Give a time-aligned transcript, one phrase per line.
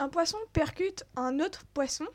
[0.00, 2.06] Un poisson percute un autre poisson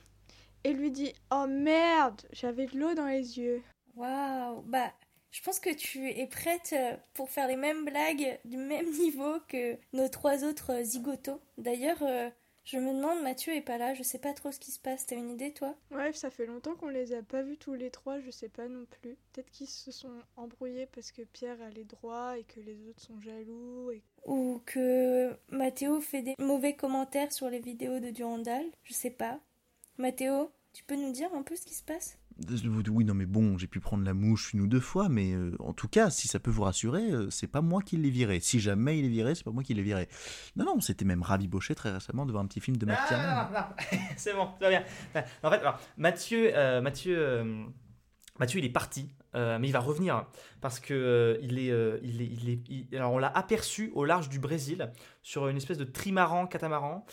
[0.64, 3.62] et lui dit Oh merde, j'avais de l'eau dans les yeux.
[3.96, 4.94] Waouh, bah,
[5.32, 9.38] je pense que tu es prête euh, pour faire les mêmes blagues du même niveau
[9.50, 11.42] que nos trois autres euh, zigotos.
[11.58, 12.30] D'ailleurs, euh,
[12.64, 15.06] je me demande, Mathieu est pas là, je sais pas trop ce qui se passe,
[15.06, 15.76] t'as une idée toi?
[15.92, 18.68] Ouais, ça fait longtemps qu'on les a pas vus tous les trois, je sais pas
[18.68, 19.18] non plus.
[19.34, 23.02] Peut-être qu'ils se sont embrouillés parce que Pierre a les droits et que les autres
[23.02, 23.92] sont jaloux.
[23.92, 24.02] Et...
[24.26, 29.40] Ou que Mathéo fait des mauvais commentaires sur les vidéos de Durandal, je sais pas.
[29.98, 32.18] Mathéo, tu peux nous dire un peu ce qui se passe?
[32.90, 35.56] Oui, non, mais bon, j'ai pu prendre la mouche une ou deux fois, mais euh,
[35.60, 38.40] en tout cas, si ça peut vous rassurer, euh, c'est pas moi qui l'ai viré.
[38.40, 40.08] Si jamais il est viré, c'est pas moi qui l'ai viré.
[40.56, 43.18] Non, non, c'était même rabiboché très récemment de voir un petit film de Matt Non,
[43.18, 44.84] non, non, c'est bon, ça va bien.
[45.44, 47.68] En fait, alors, Mathieu, euh, Mathieu,
[48.40, 50.26] Mathieu, il est parti euh, mais il va revenir
[50.62, 54.06] parce que euh, il est, euh, il est, il est alors on l'a aperçu au
[54.06, 54.92] large du Brésil
[55.24, 57.06] sur une espèce de trimaran catamaran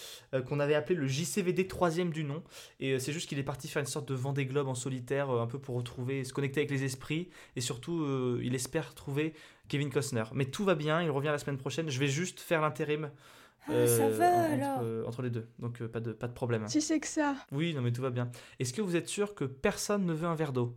[0.46, 2.42] qu'on avait appelé le JCVD troisième du nom.
[2.78, 5.46] Et c'est juste qu'il est parti faire une sorte de Vendée Globe en solitaire un
[5.46, 7.30] peu pour retrouver se connecter avec les esprits.
[7.56, 9.34] Et surtout il espère trouver
[9.68, 10.24] Kevin Costner.
[10.34, 11.88] Mais tout va bien il revient la semaine prochaine.
[11.88, 13.10] Je vais juste faire l'intérim
[13.68, 15.08] ah, ça va entre, alors.
[15.08, 15.46] entre les deux.
[15.58, 16.66] Donc pas de pas de problème.
[16.66, 17.36] Si c'est que ça.
[17.52, 18.30] oui non mais tout va bien.
[18.58, 20.76] Est-ce que vous êtes sûr que personne ne veut un verre d'eau?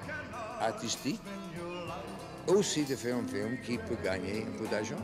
[0.61, 1.19] artistique,
[2.47, 4.95] aussi de faire un film qui peut gagner un peu d'argent.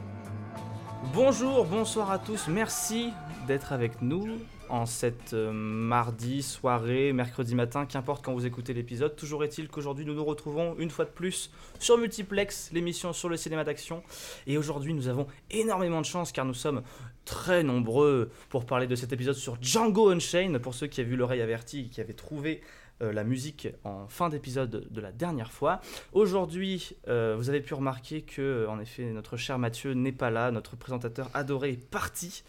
[1.13, 3.11] Bonjour, bonsoir à tous, merci
[3.47, 9.15] d'être avec nous en cette euh, mardi, soirée, mercredi matin, qu'importe quand vous écoutez l'épisode.
[9.15, 13.37] Toujours est-il qu'aujourd'hui nous nous retrouvons une fois de plus sur Multiplex, l'émission sur le
[13.37, 14.03] cinéma d'action.
[14.45, 16.81] Et aujourd'hui nous avons énormément de chance car nous sommes
[17.25, 20.57] très nombreux pour parler de cet épisode sur Django Unchained.
[20.59, 22.61] Pour ceux qui avaient vu l'oreille avertie qui avaient trouvé
[23.01, 25.81] euh, la musique en fin d'épisode de la dernière fois.
[26.13, 30.51] Aujourd'hui, euh, vous avez pu remarquer que, en effet, notre cher Mathieu n'est pas là,
[30.51, 32.43] notre présentateur adoré est parti.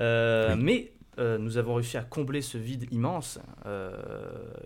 [0.00, 3.92] Euh, Mais euh, nous avons réussi à combler ce vide immense euh,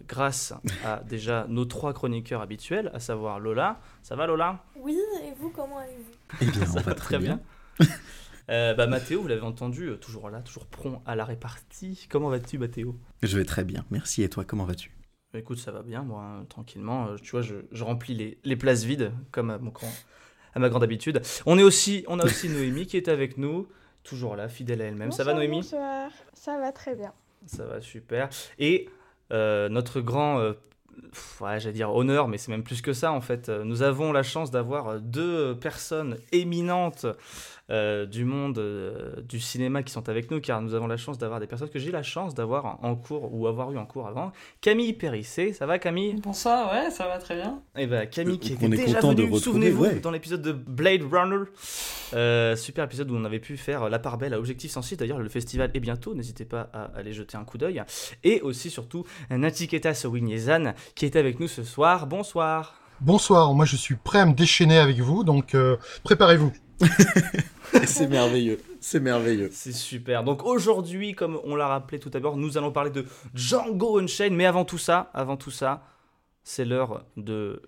[0.06, 3.80] grâce à déjà nos trois chroniqueurs habituels, à savoir Lola.
[4.02, 4.64] Ça va Lola?
[4.76, 6.38] Oui, et vous, comment allez-vous?
[6.40, 7.40] Eh bien, Ça on va très bien.
[8.50, 12.06] Euh, bah, Mathéo, vous l'avez entendu, euh, toujours là, toujours prompt à la répartie.
[12.10, 12.96] Comment vas-tu Mathéo?
[13.22, 13.84] Je vais très bien.
[13.90, 14.22] Merci.
[14.22, 14.90] Et toi, comment vas-tu?
[15.34, 17.08] Écoute, ça va bien, moi, hein, tranquillement.
[17.08, 19.92] Euh, tu vois, je, je remplis les, les places vides, comme à, mon grand-
[20.54, 21.20] à ma grande habitude.
[21.44, 23.68] On, est aussi, on a aussi Noémie qui est avec nous,
[24.04, 25.12] toujours là, fidèle à elle-même.
[25.12, 25.58] Ça va, Noémie?
[25.58, 27.12] Bonsoir, ça va très bien.
[27.46, 28.30] Ça va, super.
[28.58, 28.88] Et
[29.30, 30.54] euh, notre grand, euh,
[31.42, 33.50] ouais, j'allais dire honneur, mais c'est même plus que ça, en fait.
[33.50, 37.04] Nous avons la chance d'avoir deux personnes éminentes
[37.70, 41.18] euh, du monde euh, du cinéma qui sont avec nous, car nous avons la chance
[41.18, 43.84] d'avoir des personnes que j'ai la chance d'avoir en- en cours ou avoir eu en
[43.86, 44.32] cours avant.
[44.60, 46.14] Camille Périssé, ça va Camille?
[46.22, 47.60] Bonsoir, ouais, ça va très bien.
[47.76, 50.00] Eh ben Camille qui Euh, était qu'on est déjà venue, retrouver, souvenez-vous, ouais.
[50.00, 51.44] dans l'épisode de Blade Runner.
[52.14, 54.96] Euh, super épisode où on avait pu faire la part belle à Objectif 106.
[54.96, 57.82] D'ailleurs, le festival est bientôt, n'hésitez pas à aller jeter un coup d'œil.
[58.24, 62.06] Et aussi, surtout, Natiketa Sowinezan qui est avec nous ce soir.
[62.06, 62.80] Bonsoir.
[63.00, 66.52] Bonsoir, moi je suis prêt à me déchaîner avec vous, donc euh, préparez-vous.
[67.86, 68.60] C'est merveilleux.
[68.80, 69.50] C'est merveilleux.
[69.52, 70.24] C'est super.
[70.24, 74.32] Donc aujourd'hui, comme on l'a rappelé tout à l'heure, nous allons parler de Django Unchained.
[74.32, 75.82] Mais avant tout ça, avant tout ça,
[76.42, 77.62] c'est l'heure de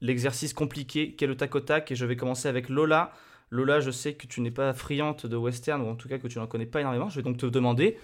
[0.00, 1.90] l'exercice compliqué qu'est le tac au tac.
[1.90, 3.12] Et je vais commencer avec Lola.
[3.50, 6.26] Lola, je sais que tu n'es pas friande de western, ou en tout cas que
[6.26, 7.08] tu n'en connais pas énormément.
[7.08, 7.98] Je vais donc te demander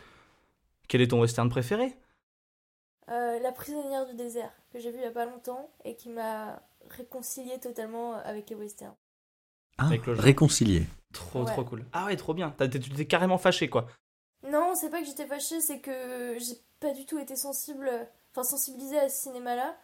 [0.87, 1.97] quel est ton western préféré?
[3.09, 6.09] Euh, La prisonnière du désert, que j'ai vue il y a pas longtemps et qui
[6.11, 8.95] m'a réconcilié totalement avec les westerns.
[9.79, 10.25] Ah, Avec le genre.
[10.25, 10.87] réconcilié.
[11.13, 11.53] Trop, Ouais.
[11.53, 11.85] trop cool.
[11.93, 12.55] Ah ouais, trop bien.
[12.57, 13.87] T'as- t'es- Tu t'es carrément fâché, quoi.
[14.51, 17.91] Non, c'est pas que j'étais fâchée, c'est que j'ai pas du tout été sensible,
[18.33, 19.77] enfin sensibilisée à ce cinéma-là.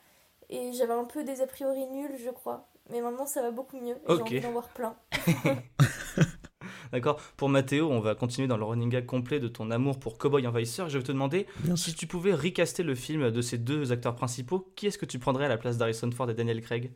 [0.48, 2.68] Et j'avais un peu des a priori nuls, je crois.
[2.90, 3.96] Mais maintenant, ça va beaucoup mieux.
[3.96, 4.14] Et.
[4.14, 4.94] J'ai envie d'en voir plein.
[6.92, 10.18] D'accord Pour Mathéo, on va continuer dans le running gag complet de ton amour pour
[10.18, 10.88] Cowboy Envahisseur.
[10.88, 11.98] Je vais te demander Bien Si sûr.
[11.98, 15.46] tu pouvais recaster le film de ces deux acteurs principaux, qui est-ce que tu prendrais
[15.46, 16.92] à la place d'Harrison Ford et Daniel Craig?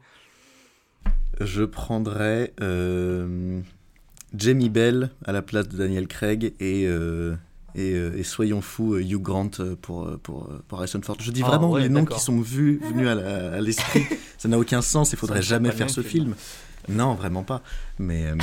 [1.41, 3.61] Je prendrais euh,
[4.35, 7.35] Jamie Bell à la place de Daniel Craig et, euh,
[7.75, 9.51] et, euh, et soyons fous, Hugh Grant
[9.81, 11.17] pour, pour, pour Harrison Ford.
[11.21, 14.05] Je dis Ah, vraiment ouais, les noms qui sont vus, venus à l'esprit.
[14.39, 16.35] Ça n'a aucun sens, il faudrait jamais faire ce film.
[16.35, 16.97] film.
[16.97, 17.63] Non, vraiment pas.
[17.99, 18.43] Mais, mais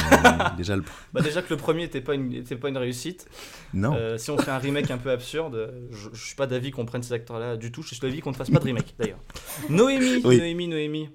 [0.58, 0.84] déjà, le...
[1.14, 3.28] Bah déjà que le premier n'était pas, une- était pas une réussite.
[3.74, 3.94] non.
[3.96, 6.86] Euh, si on fait un remake un peu absurde, je, je suis pas d'avis qu'on
[6.86, 7.82] prenne ces acteurs-là du tout.
[7.82, 9.20] Je suis d'avis qu'on ne fasse pas de remake d'ailleurs.
[9.70, 10.38] Noémie, Oui.
[10.38, 11.10] Noémie, Noémie.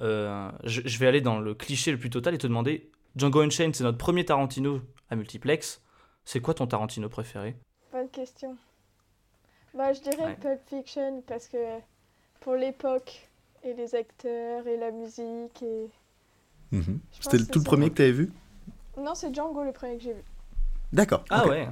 [0.00, 3.40] Euh, je, je vais aller dans le cliché le plus total et te demander Django
[3.40, 4.80] Unchained, c'est notre premier Tarantino
[5.10, 5.80] à multiplex.
[6.24, 7.54] C'est quoi ton Tarantino préféré?
[7.92, 8.56] Bonne question.
[9.76, 10.36] Bah, je dirais Ouais.
[10.40, 11.58] Pulp Fiction parce que
[12.40, 13.28] pour l'époque
[13.62, 15.90] et les acteurs et la musique et.
[16.72, 16.98] Mhm.
[17.20, 18.32] C'était tout le premier que tu avais vu?
[18.98, 20.22] Non, c'est Django le premier que j'ai vu.
[20.92, 21.24] D'accord.
[21.30, 21.50] Ah ok.
[21.50, 21.68] ouais.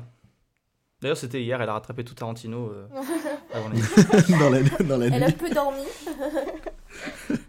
[1.00, 2.70] D'ailleurs, c'était hier, elle a rattrapé tout Tarantino.
[2.70, 2.86] euh,
[3.52, 3.80] avant les-
[4.38, 5.82] dans, la, dans la Elle a peu dormi.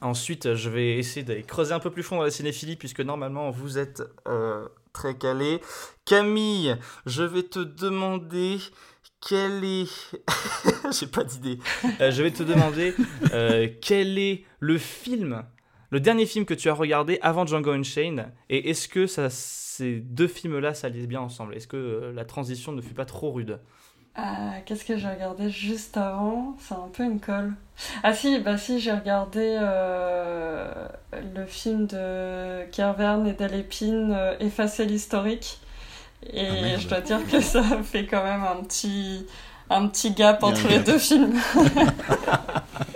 [0.00, 3.50] Ensuite, je vais essayer d'aller creuser un peu plus fond dans la cinéphilie, puisque normalement
[3.50, 5.60] vous êtes euh, très calé.
[6.04, 6.76] Camille,
[7.06, 8.58] je vais te demander
[9.26, 9.88] quel est.
[10.92, 11.58] J'ai pas d'idée.
[12.00, 12.94] Euh, je vais te demander
[13.32, 15.42] euh, quel est le film,
[15.90, 20.28] le dernier film que tu as regardé avant Django Unchained, et est-ce que ces deux
[20.28, 21.54] films-là s'allient bien ensemble?
[21.54, 23.60] Est-ce que la transition ne fut pas trop rude?
[24.16, 26.56] Ah, Qu'est-ce que j'ai regardé juste avant?
[26.60, 27.52] C'est un peu une colle.
[28.02, 30.72] Ah si, bah si, j'ai regardé euh,
[31.34, 35.60] le film de Kervern et Delépine, euh, Effacer l'historique.
[36.32, 39.26] Et Ah, je dois dire que ça fait quand même un petit,
[39.68, 40.84] un petit gap entre les gap.
[40.86, 41.38] deux films.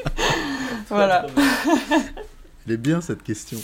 [0.88, 1.26] voilà.
[2.66, 3.58] Elle est bien cette question.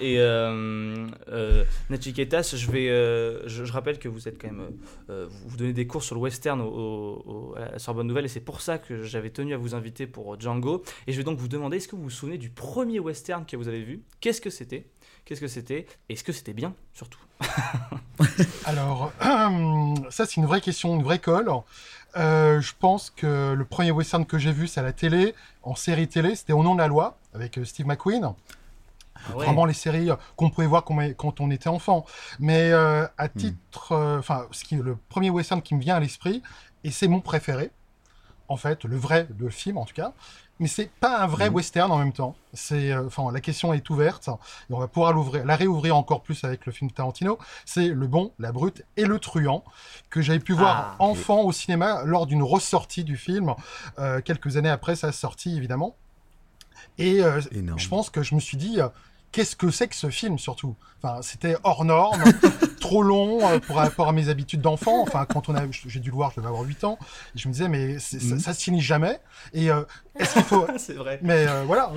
[0.00, 4.60] Et euh, euh, Nachiketas, je vais, euh, je, je rappelle que vous êtes quand même,
[4.60, 4.70] euh,
[5.10, 8.24] euh, vous donnez des cours sur le western au, au- au- à la Sorbonne Nouvelle
[8.24, 10.84] et c'est pour ça que j'avais tenu à vous inviter pour Django.
[11.08, 13.56] Et je vais donc vous demander, est-ce que vous vous souvenez du premier western que
[13.56, 14.02] vous avez vu?
[14.20, 14.86] Qu'est-ce que c'était?
[15.24, 15.86] Qu'est-ce que c'était?
[16.08, 17.18] Est-ce que c'était bien surtout?
[18.64, 19.12] Alors,
[20.10, 21.48] ça c'est une vraie question, une vraie colle.
[22.18, 25.74] Euh, je pense que le premier western que j'ai vu, c'est à la télé, en
[25.74, 28.24] série télé, c'était Au nom de la loi, avec euh, Steve McQueen.
[28.24, 29.44] Ah ouais.
[29.46, 32.04] Vraiment les séries euh, qu'on pouvait voir quand on- était enfant.
[32.38, 36.00] Mais euh, à titre, euh, enfin, ce qui le premier western qui me vient à
[36.00, 36.42] l'esprit,
[36.84, 37.70] et c'est mon préféré,
[38.48, 40.12] en fait, le vrai de le film en tout cas.
[40.60, 41.54] Mais c'est pas un vrai Mhm.
[41.54, 42.34] western en même temps.
[42.52, 46.22] C'est, euh, enfin, la question est ouverte et on va pouvoir l'ouvrir, la réouvrir encore
[46.22, 47.38] plus avec le film Tarantino.
[47.64, 49.62] C'est le bon, la brute et le truand
[50.10, 53.54] que j'avais pu voir Ah, enfant au cinéma lors d'une ressortie du film
[53.98, 55.96] euh, quelques années après sa sortie évidemment.
[56.98, 57.40] Et euh,
[57.76, 58.80] je pense que je me suis dit,
[59.32, 60.76] qu'est-ce que c'est que ce film surtout?
[61.02, 62.22] Enfin, c'était hors norme,
[62.80, 65.02] trop long euh, pour rapport à mes habitudes d'enfant.
[65.02, 66.98] Enfin, quand on a, j'ai dû le voir, je devais avoir 8 ans.
[67.34, 68.40] Et je me disais, mais c'est- ça, Mhm.
[68.40, 69.20] ça se finit jamais.
[69.52, 69.82] Et euh,
[70.18, 71.20] est-ce qu'il faut, c'est vrai.
[71.22, 71.92] mais euh, voilà.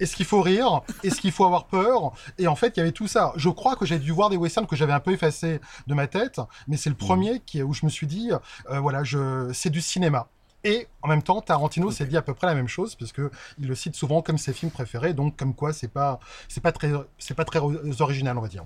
[0.00, 0.80] Est-ce qu'il faut rire?
[1.04, 2.12] Est-ce qu'il faut avoir peur?
[2.38, 3.32] Et en fait, il y avait tout ça.
[3.36, 6.06] Je crois que j'ai dû voir des westerns que j'avais un peu effacés de ma
[6.06, 8.30] tête, mais c'est le premier qui, où je me suis dit,
[8.70, 10.28] euh, voilà, je, c'est du cinéma.
[10.64, 13.30] Et en même temps, Tarantino s'est dit à peu près la même chose, parce que
[13.58, 16.72] il le cite souvent comme ses films préférés, donc comme quoi c'est pas, c'est pas
[16.72, 17.58] très, c'est pas très
[18.00, 18.64] original, on va dire.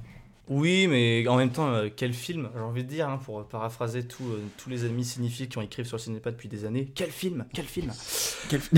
[0.48, 4.06] Oui, mais en même temps, euh, quel film J'ai envie de dire, hein, pour paraphraser
[4.06, 6.92] tout, euh, tous les amis signifiés qui ont écrit sur le cinéma depuis des années.
[6.94, 7.92] Quel film Quel film?
[8.50, 8.60] Quel-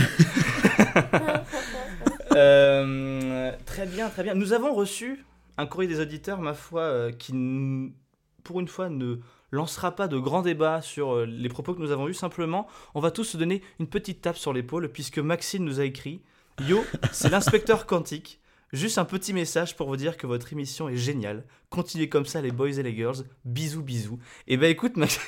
[2.35, 4.35] Euh, très bien, très bien.
[4.35, 5.25] Nous avons reçu
[5.57, 7.33] un courrier des auditeurs, ma foi, euh, qui,
[8.45, 9.17] pour une fois, ne
[9.51, 12.15] lancera pas de grand débat sur euh, les propos que nous avons eus.
[12.15, 15.85] Simplement, on va tous se donner une petite tape sur l'épaule, puisque Maxime nous a
[15.85, 16.21] écrit
[16.69, 16.83] Yo,
[17.13, 18.41] c'est l'inspecteur quantique.
[18.73, 21.45] Juste un petit message pour vous dire que votre émission est géniale.
[21.71, 23.25] Continuez comme ça, les boys et les girls.
[23.45, 24.19] Bisous, bisous.
[24.49, 25.23] Et ben écoute, Maxime.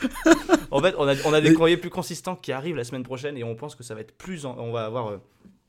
[0.70, 3.02] en fait, on a, on a des Mais- courriers plus consistants qui arrivent la semaine
[3.02, 4.46] prochaine et on pense que ça va être plus.
[4.46, 5.08] en- on va avoir.
[5.08, 5.18] euh,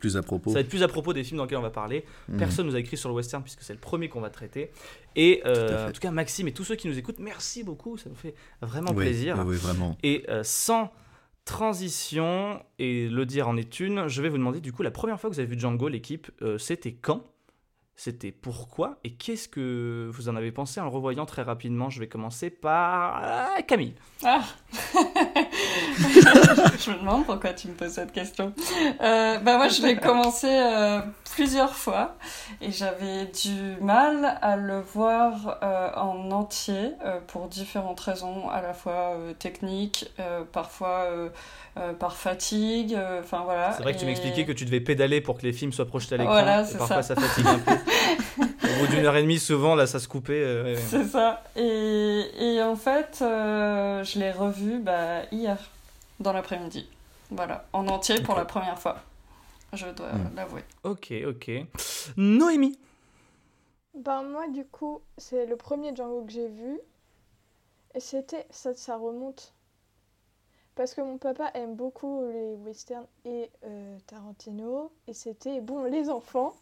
[0.01, 0.49] Plus à propos.
[0.49, 2.03] ça va être plus à propos des films dans lesquels on va parler.
[2.27, 2.37] Mhm.
[2.37, 4.71] Personne nous a écrit sur le western puisque c'est le premier qu'on va traiter.
[5.15, 7.97] Et euh, Tout en tout cas, Maxime et tous ceux qui nous écoutent, merci beaucoup.
[7.97, 9.37] Ça nous fait vraiment Oui, plaisir.
[9.39, 9.97] Oui, oui, vraiment.
[10.03, 10.91] Et euh, sans
[11.45, 15.19] transition, et le dire en est une, je vais vous demander du coup, la première
[15.19, 17.23] fois que vous avez vu Django, l'équipe, euh, c'était quand?
[17.95, 18.99] C'était pourquoi?
[19.03, 21.91] Et qu'est-ce que vous en avez pensé en le revoyant très rapidement?
[21.91, 23.21] Je vais commencer par
[23.67, 23.93] Camille.
[24.23, 24.43] Ah
[26.79, 28.53] Je me demande pourquoi tu me poses cette question.
[29.01, 30.99] Euh, bah moi, je l'ai commencé euh,
[31.35, 32.15] plusieurs fois
[32.61, 38.61] et j'avais du mal à le voir euh, en entier euh, pour différentes raisons, à
[38.61, 40.11] la fois techniques,
[40.51, 41.07] parfois
[41.99, 43.73] par fatigue, enfin voilà.
[43.73, 46.15] C'est vrai que tu m'expliquais que tu devais pédaler pour que les films soient projetés
[46.15, 46.33] à l'écran.
[46.33, 47.15] Voilà, parfois ça.
[47.15, 47.21] ça.
[47.21, 48.45] fatigue un peu.
[48.75, 50.41] Au bout d'une heure et demie, souvent, là, ça se coupait.
[50.43, 50.75] euh, ouais.
[50.75, 51.43] C'est ça.
[51.55, 55.57] Et, et en fait, euh, je l'ai revu bah, hier,
[56.19, 56.87] dans l'après-midi.
[57.29, 58.97] Voilà, en entier pour la première fois.
[59.73, 60.35] Je dois Mm.
[60.35, 60.63] l'avouer.
[60.83, 61.51] Ok, ok.
[62.17, 62.77] Noémie.
[63.93, 66.79] Ben moi du coup c'est le premier Django que j'ai vu
[67.93, 69.53] et c'était ça, ça remonte
[70.75, 76.09] parce que mon papa aime beaucoup les westerns et euh, Tarantino et c'était bon les
[76.09, 76.53] enfants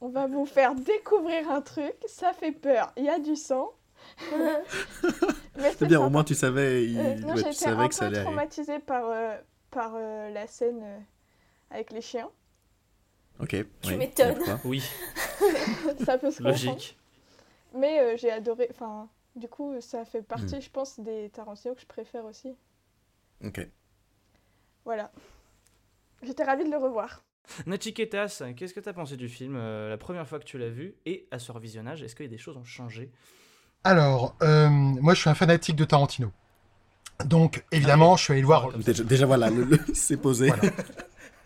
[0.00, 3.72] on va vous faire découvrir un truc, ça fait peur, il y a du sang.
[5.56, 6.98] Mais c'est bien, au moins tu savais, il...
[6.98, 9.36] Euh, non, ouais, tu savais un que ça peu allait traumatisée par, euh,
[9.70, 10.98] par euh, la scène euh,
[11.70, 12.30] avec les chiens.
[13.40, 13.50] Ok.
[13.50, 14.38] Tu oui, m'étonnes.
[14.64, 14.82] Oui,
[16.04, 16.44] ça peut se comprendre.
[16.44, 16.96] logique.
[17.74, 20.60] Mais euh, j'ai adoré, enfin, du coup, ça fait partie, Hmm.
[20.60, 22.56] je pense, des Tarantino que je préfère aussi.
[23.44, 23.66] Ok.
[24.84, 25.10] Voilà.
[26.22, 27.22] J'étais ravie de le revoir.
[27.66, 30.94] Nachiketas, qu'est-ce que t'as pensé du film euh, la première fois que tu l'as vu
[31.06, 33.10] et à ce revisionnage Est-ce que des choses ont changé?
[33.84, 36.32] Alors, euh, moi, je suis un fanatique de Tarantino.
[37.24, 38.72] Donc, évidemment, je suis allé le voir.
[38.78, 40.48] Déjà, déjà, voilà, le- le- c'est posé.
[40.48, 40.72] Voilà.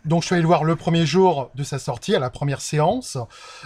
[0.06, 2.60] Donc, je suis allé le voir le premier jour de sa sortie, à la première
[2.62, 3.18] séance,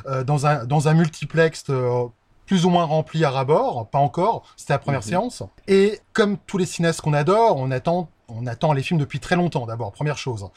[0.06, 2.06] euh, dans, un, dans un multiplex euh,
[2.46, 3.88] plus ou moins rempli à rabord.
[3.90, 5.06] Pas encore, c'était la première Mhm.
[5.08, 5.42] séance.
[5.68, 9.36] Et comme tous les cinéastes qu'on adore, on attend, on attend les films depuis très
[9.36, 10.48] longtemps, d'abord, première chose.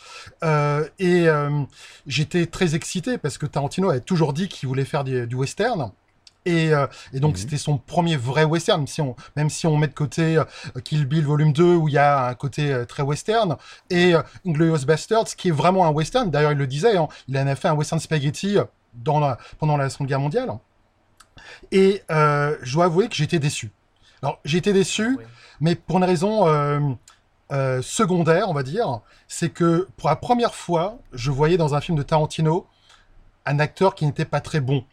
[0.44, 1.50] Euh, et euh,
[2.06, 5.92] j'étais très excité parce que Tarantino avait toujours dit qu'il voulait faire du, du western.
[6.46, 7.38] Et, euh, et donc, Mhm.
[7.42, 10.42] c'était son premier vrai western, même si on, même si on met de côté
[10.86, 13.58] Kill Bill Volume 2, où il y a un côté très western,
[13.90, 14.14] et
[14.46, 16.32] Inglourious Basterds, qui est vraiment un western.
[16.32, 18.56] D'ailleurs, il le disait, hein, il en a fait un western spaghetti
[18.94, 20.50] dans la- pendant la Seconde Guerre mondiale.
[21.72, 23.72] Et euh, je dois avouer que j'étais déçu.
[24.22, 25.24] Alors, j'étais déçu, Oui.
[25.62, 26.80] mais pour une raison euh,
[27.52, 31.82] euh, secondaire, on va dire, c'est que pour la première fois, je voyais dans un
[31.82, 32.66] film de Tarantino
[33.46, 34.84] un acteur qui n'était pas très bon.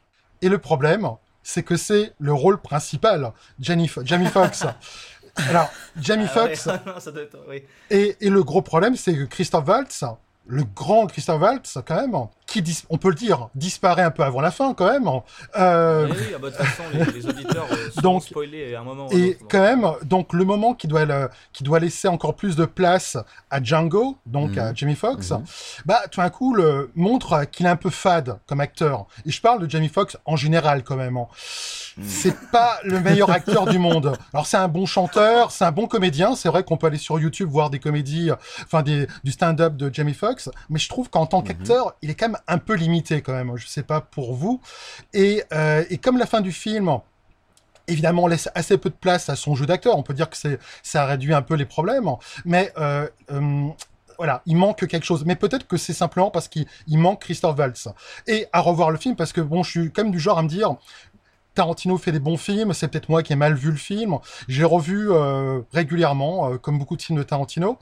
[0.42, 1.08] Et le problème,
[1.42, 4.64] c'est que c'est le rôle principal, Jamie, Fo- Jamie Foxx.
[5.48, 5.68] Alors,
[6.00, 6.68] Jamie Ah Foxx,
[7.48, 7.64] oui.
[7.90, 10.04] et, et le gros problème, c'est que Christophe Waltz,
[10.46, 12.14] le grand Christophe Waltz, quand même,
[12.46, 15.08] qui, dis- on peut le dire, disparaît un peu avant la fin, quand même.
[15.56, 18.74] Euh, Oui, oui, ah bah, de toute façon, les, les auditeurs euh, sont Donc, spoilés
[18.74, 22.06] à un moment Et quand même, donc le moment qui doit, le- qui doit laisser
[22.08, 23.16] encore plus de place
[23.50, 24.58] à Django, donc Mhm.
[24.58, 25.44] à Jamie Foxx, Mhm.
[25.86, 29.06] bah tout d'un coup le, montre qu'il est un peu fade comme acteur.
[29.26, 31.16] Et je parle de Jamie Foxx en général quand même.
[31.16, 31.26] hein.
[32.02, 34.16] C'est pas le meilleur acteur du monde.
[34.32, 36.34] Alors c'est un bon chanteur, c'est un bon comédien.
[36.34, 38.30] C'est vrai qu'on peut aller sur YouTube voir des comédies,
[38.64, 40.50] enfin des, du stand-up de Jamie Foxx.
[40.70, 41.44] Mais je trouve qu'en tant Mhm.
[41.46, 43.56] qu'acteur, il est quand même un peu limité quand même.
[43.56, 44.60] Je sais pas pour vous.
[45.12, 46.98] Et, euh, et comme la fin du film
[47.86, 49.98] évidemment laisse assez peu de place à son jeu d'acteur.
[49.98, 50.36] On peut dire que
[50.82, 52.08] ça réduit un peu les problèmes,
[52.46, 53.68] mais euh, euh,
[54.16, 55.24] voilà, il manque quelque chose.
[55.26, 57.88] Mais peut-être que c'est simplement parce qu'il il manque Christophe Waltz.
[58.26, 60.42] Et à revoir le film, parce que bon, je suis quand même du genre à
[60.42, 60.76] me dire.
[61.54, 64.18] Tarantino fait des bons films, c'est peut-être moi qui ai mal vu le film.
[64.48, 65.08] J'ai revu
[65.72, 67.78] régulièrement, comme beaucoup de films de Tarantino,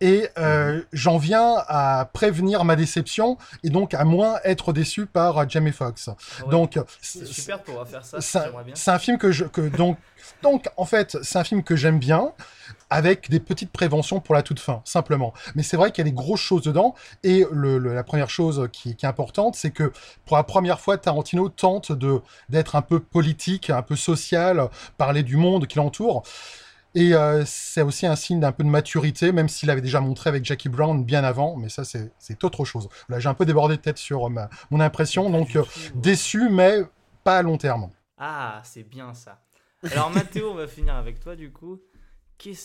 [0.00, 5.38] et euh, j'en viens à prévenir ma déception et donc à moins être déçu par
[5.38, 6.08] euh, Jamie Foxx.
[6.08, 6.50] Ah ouais.
[6.50, 8.18] Donc c'est super faire ça,
[8.74, 9.98] c'est un film que je que donc
[10.42, 12.32] donc en fait c'est un film que j'aime bien
[12.88, 16.10] avec des petites préventions pour la toute fin simplement mais c'est vrai qu'il y a
[16.10, 19.70] des grosses choses dedans et le, le- la première chose qui, qui est importante c'est
[19.70, 19.92] que
[20.26, 25.22] pour la première fois Tarantino tente de d'être un peu politique un peu social parler
[25.22, 26.22] du monde qui l'entoure
[26.94, 30.28] et euh, c'est aussi un signe d'un peu de maturité, même s'il avait déjà montré
[30.28, 32.88] avec Jackie Brown bien avant, mais ça c'est autre chose.
[33.08, 36.82] Là j'ai un peu débordé de tête sur ma, mon impression, donc euh, déçu, mais
[37.24, 37.90] pas à long terme.
[38.18, 39.40] Ah, c'est bien ça.
[39.92, 41.80] Alors Mathéo, on va finir avec toi du coup.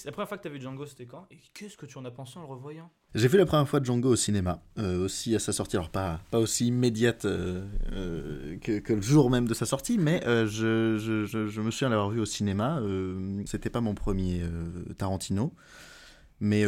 [0.05, 1.25] La première fois que tu as vu Django, c'était quand?
[1.31, 2.89] Et qu'est-ce que tu en as pensé en le revoyant?
[3.13, 6.21] J'ai vu la première fois Django au cinéma, euh, aussi à sa sortie, alors pas,
[6.31, 11.25] pas aussi immédiate euh, euh, que, le jour même de sa sortie, mais je, je,
[11.25, 12.81] je, je me souviens l'avoir vu au cinéma.
[13.45, 14.43] C'était pas mon premier
[14.97, 15.53] Tarantino,
[16.39, 16.63] mais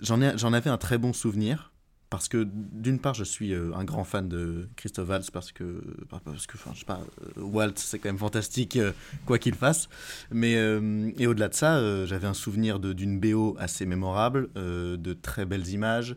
[0.00, 1.72] j'en avais un très bon souvenir.
[2.10, 5.80] Parce que d'une part, je suis euh, un grand fan de Christophe Waltz parce que
[6.08, 7.00] parce que enfin, je sais pas,
[7.38, 8.90] euh, Waltz c'est quand même fantastique euh,
[9.26, 9.88] quoi qu'il fasse.
[10.32, 15.68] Mais et au-delà de ça, j'avais un souvenir d'une BO assez mémorable, de très belles
[15.68, 16.16] images,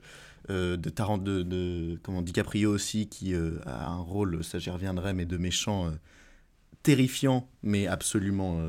[0.49, 5.25] de Tarant de, de comment DiCaprio aussi qui a un rôle, ça j'y reviendrai, mais
[5.25, 5.91] de méchant
[6.81, 8.59] terrifiant, mais absolument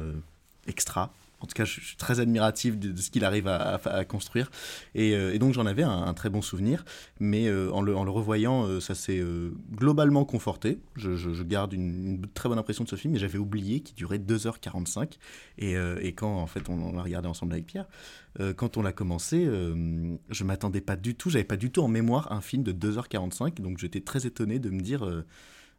[0.67, 1.13] extra.
[1.45, 4.51] En tout cas, je suis très admiratif de, ce qu'il arrive à, construire.
[4.95, 6.87] Et, euh, et donc, j'en avais un, très bon souvenir.
[7.21, 9.23] Mais euh, en, le, revoyant, euh, ça s'est
[9.71, 10.79] globalement conforté.
[10.97, 13.13] Je, garde une, très bonne impression de ce film.
[13.13, 15.19] Mais j'avais oublié qu'il durait 2h45.
[15.59, 15.75] Et,
[16.15, 17.89] quand, en fait, on, l'a regardé ensemble avec Pierre,
[18.57, 21.29] quand on l'a commencé, je m'attendais pas du tout.
[21.29, 23.61] J'avais pas du tout en mémoire un film de 2h45.
[23.61, 25.07] Donc, j'étais très étonné de me dire.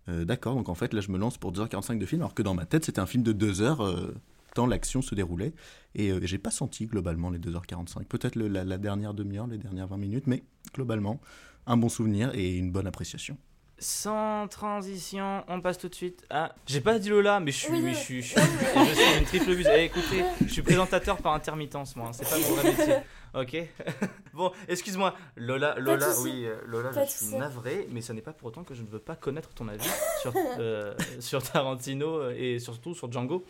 [0.07, 2.53] D'accord, donc en fait là je me lance pour 2h45 de film, alors que dans
[2.53, 4.13] ma tête c'était un film de 2 heures, euh,
[4.55, 5.53] tant l'action se déroulait.
[5.93, 8.05] Et euh, j'ai pas senti globalement les 2h45.
[8.05, 10.43] Peut-être le- la, la dernière demi-heure, les dernières 20 minutes, mais
[10.73, 11.21] globalement,
[11.67, 13.37] un bon souvenir et une bonne appréciation.
[13.77, 16.55] Sans transition, on passe tout de suite à.
[16.65, 19.25] J'ai pas dit Lola, mais je suis, Oui, je suis, je suis, je suis une
[19.25, 19.67] triple buse.
[19.69, 22.07] Eh, écoutez, je suis présentateur par intermittence, moi.
[22.07, 22.95] hein, C'est pas mon vrai métier.
[23.33, 23.69] Ok?
[24.33, 28.47] bon, excuse-moi, Lola, Lola, oui, euh, Lola, je suis navré, mais ce n'est pas pour
[28.47, 29.83] autant que je ne veux pas connaître ton avis
[30.21, 33.43] sur, euh, sur Tarantino et surtout sur Django.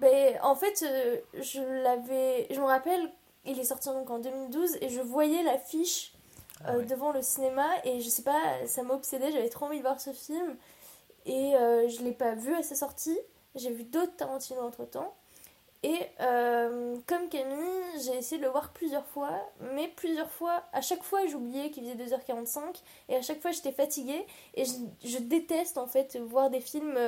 [0.00, 2.46] Ben, en fait, euh, je l'avais.
[2.50, 3.10] Je me rappelle,
[3.44, 6.12] il est sorti donc en 2012 et je voyais l'affiche
[6.64, 6.84] Ah euh, ouais.
[6.84, 10.12] devant le cinéma et je sais pas, ça m'obsédait, j'avais trop envie de voir ce
[10.12, 10.56] film
[11.24, 13.18] et euh, je l'ai pas vu à sa sortie.
[13.54, 15.14] J'ai vu d'autres Tarantino entre temps.
[15.82, 19.30] Et euh, comme Camille, j'ai essayé de le voir plusieurs fois,
[19.74, 23.72] mais plusieurs fois, à chaque fois j'oubliais qu'il faisait 2h45 et à chaque fois j'étais
[23.72, 24.72] fatiguée et je,
[25.04, 26.98] je déteste en fait voir des films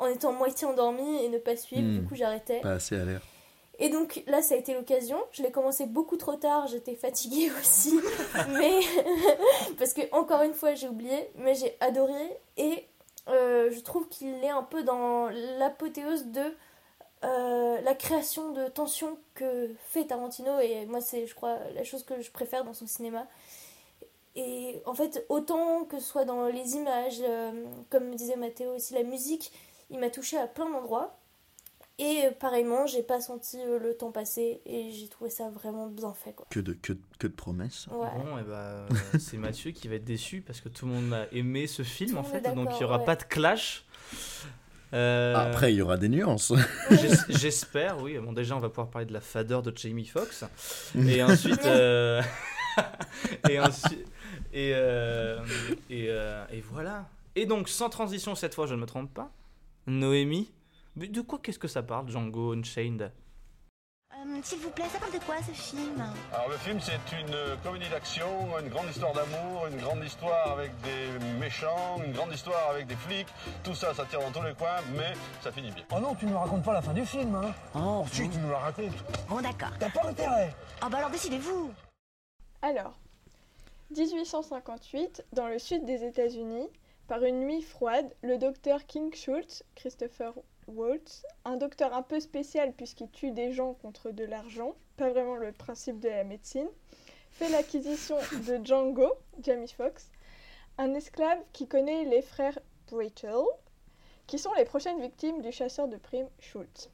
[0.00, 1.98] en étant moitié endormie et ne pas suivre, Hmm.
[2.00, 2.60] du coup j'arrêtais.
[2.60, 3.22] Pas assez alerte.
[3.78, 5.16] Et donc là, ça a été l'occasion.
[5.32, 7.98] Je l'ai commencé beaucoup trop tard, j'étais fatiguée aussi.
[8.58, 8.80] mais
[9.78, 12.36] parce que, encore une fois, j'ai oublié, mais j'ai adoré.
[12.58, 12.84] Et
[13.28, 15.28] euh, je trouve qu'il est un peu dans
[15.58, 16.42] l'apothéose de
[17.24, 20.58] euh, la création de tension que fait Tarantino.
[20.60, 23.26] Et moi, c'est, je crois, la chose que je préfère dans son cinéma.
[24.36, 27.50] Et en fait, autant que ce soit dans les images, euh,
[27.88, 29.52] comme disait Mathéo aussi, la musique,
[29.90, 31.16] il m'a touché à plein d'endroits.
[31.98, 35.86] Et euh, pareillement, j'ai pas senti euh, le temps passer et j'ai trouvé ça vraiment
[35.86, 36.46] bien fait quoi.
[36.48, 37.88] Que de, que, que de promesses.
[37.90, 38.08] Ouais.
[38.16, 41.12] Bon, et bah, euh, c'est Mathieu qui va être déçu parce que tout le monde
[41.12, 43.04] a aimé ce film Tout en fait, donc il n'y aura ouais.
[43.04, 43.84] pas de clash.
[44.92, 46.52] Euh, Après, il y aura des nuances.
[46.90, 48.18] j'es- J'espère, oui.
[48.18, 50.44] Bon, déjà, on va pouvoir parler de la fadeur de Jamie Foxx.
[50.96, 51.64] Et ensuite.
[51.66, 52.22] euh,
[53.50, 54.06] et ensuite.
[54.52, 55.38] Et, euh,
[55.90, 57.06] et, euh, et voilà.
[57.36, 59.30] Et donc, sans transition cette fois, je ne me trompe pas.
[59.90, 60.50] Noémie.
[60.96, 63.12] Mais de quoi qu'est-ce que ça parle, Django Unchained?
[64.12, 66.02] Euh, S'il vous plaît, ça parle de quoi ce film?
[66.32, 68.26] Alors le film c'est une euh, comédie d'action,
[68.58, 72.96] une grande histoire d'amour, une grande histoire avec des méchants, une grande histoire avec des
[72.96, 73.28] flics.
[73.62, 75.84] Tout ça, ça tire dans tous les coins, mais ça finit bien.
[75.94, 78.38] Oh non, tu ne me racontes pas la fin du film, hein Oh, si tu
[78.38, 78.92] nous la racontes.
[79.28, 79.70] Bon, d'accord.
[79.78, 80.54] T'as pas intérêt
[80.84, 81.70] Oh, bah alors décidez-vous
[82.62, 82.92] Alors,
[83.96, 86.68] 1858, dans le sud des États-Unis,
[87.10, 90.32] par une nuit froide, le docteur King Schultz, Christopher
[90.68, 95.34] Waltz, un docteur un peu spécial puisqu'il tue des gens contre de l'argent, pas vraiment
[95.34, 96.68] le principe de la médecine,
[97.32, 98.14] fait l'acquisition
[98.46, 99.08] de Django,
[99.42, 100.08] Jamie Foxx,
[100.78, 103.42] un esclave qui connaît les frères Brittle,
[104.28, 106.90] qui sont les prochaines victimes du chasseur de primes Schultz.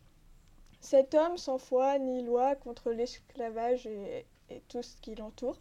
[0.80, 5.58] Cet homme sans foi ni loi contre l'esclavage et, et tout ce qui l'entoure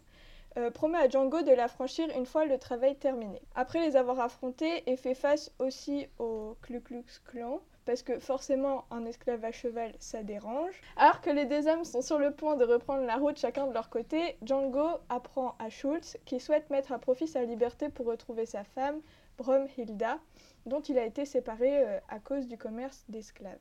[0.56, 3.42] euh, promet à Django de l'affranchir une fois le travail terminé.
[3.54, 8.84] Après les avoir affrontés et fait face aussi au Ku Klux Klan, parce que forcément
[8.90, 10.80] un esclave à cheval ça dérange.
[10.96, 13.72] Alors que les deux hommes sont sur le point de reprendre la route chacun de
[13.72, 18.46] leur côté, Django apprend à Schultz qu'il souhaite mettre à profit sa liberté pour retrouver
[18.46, 19.00] sa femme,
[19.38, 20.18] Bromhilda,
[20.66, 23.58] dont il a été séparé euh, à cause du commerce d'esclaves.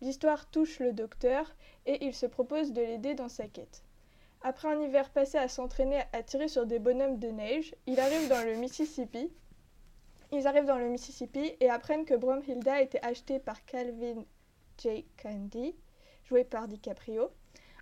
[0.00, 1.54] L'histoire touche le docteur
[1.86, 3.82] et il se propose de l'aider dans sa quête.
[4.44, 7.76] Après un hiver passé à s'entraîner à tirer sur des bonhommes de neige.
[7.86, 8.56] Ils arrivent dans le
[10.88, 14.24] Mississippi et apprennent que Bromhilda a été achetée par Calvin
[14.78, 15.06] J.
[15.22, 15.76] Candy,
[16.24, 17.30] joué par DiCaprio,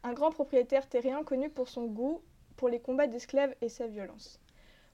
[0.02, 2.20] un grand propriétaire terrien connu pour son goût
[2.56, 4.38] pour les combats d'esclaves et sa violence.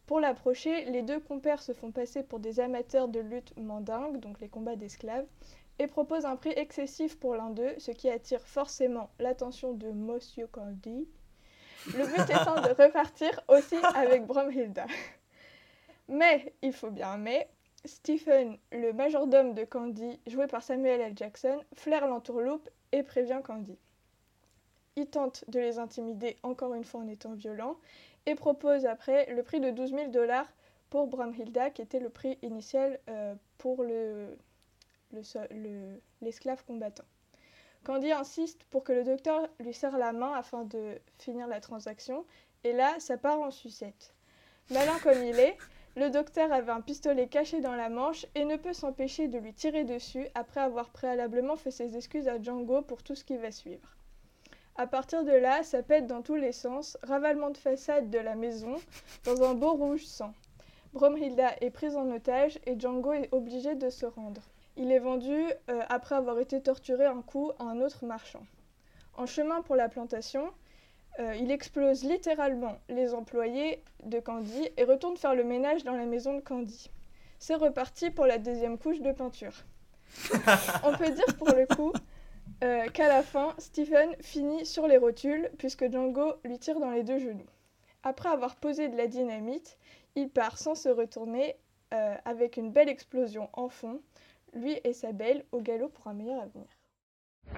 [0.06, 4.40] Pour l'approcher, les deux compères se font passer pour des amateurs de lutte mandingue, donc
[4.40, 5.26] les combats d'esclaves,
[5.80, 10.46] et proposent un prix excessif pour l'un d'eux, ce qui attire forcément l'attention de Monsieur
[10.46, 11.08] Candy,
[11.94, 14.86] le but étant de repartir aussi avec Bromhilda.
[16.08, 17.48] Mais, il faut bien mais,
[17.84, 21.12] Stephen, le majordome de Candy, joué par Samuel L.
[21.16, 23.78] Jackson, flaire l'entourloupe et prévient Candy.
[24.96, 27.76] Il tente de les intimider encore une fois en étant violent
[28.24, 30.48] et propose après le prix de 12 000 dollars
[30.90, 33.84] pour Bromhilda, qui était le prix initial euh, pour
[36.22, 37.04] l'esclave combattant.
[37.86, 42.24] Candy insiste pour que le docteur lui serre la main afin de finir la transaction,
[42.64, 44.12] et là, ça part en sucette.
[44.72, 45.56] Malin comme il est,
[45.94, 49.54] le docteur avait un pistolet caché dans la manche et ne peut s'empêcher de lui
[49.54, 53.52] tirer dessus après avoir préalablement fait ses excuses à Django pour tout ce qui va
[53.52, 53.96] suivre.
[54.74, 58.34] À partir de là, ça pète dans tous les sens, ravalement de façade de la
[58.34, 58.74] maison,
[59.24, 60.34] dans un beau rouge sang.
[60.92, 64.42] Bromhilda est prise en otage et Django est obligé de se rendre.
[64.76, 65.34] Il est vendu
[65.70, 68.44] euh, après avoir été torturé un coup à un autre marchand.
[69.14, 70.52] En chemin pour la plantation,
[71.18, 76.04] euh, il explose littéralement les employés de Candy et retourne faire le ménage dans la
[76.04, 76.90] maison de Candy.
[77.38, 79.64] C'est reparti pour la deuxième couche de peinture.
[80.84, 81.92] On peut dire pour le coup
[82.64, 87.02] euh, qu'à la fin, Stephen finit sur les rotules puisque Django lui tire dans les
[87.02, 87.48] deux genoux.
[88.02, 89.78] Après avoir posé de la dynamite,
[90.14, 91.56] il part sans se retourner
[91.92, 94.00] euh, avec une belle explosion en fond,
[94.56, 96.66] lui et sa belle au galop pour un meilleur avenir.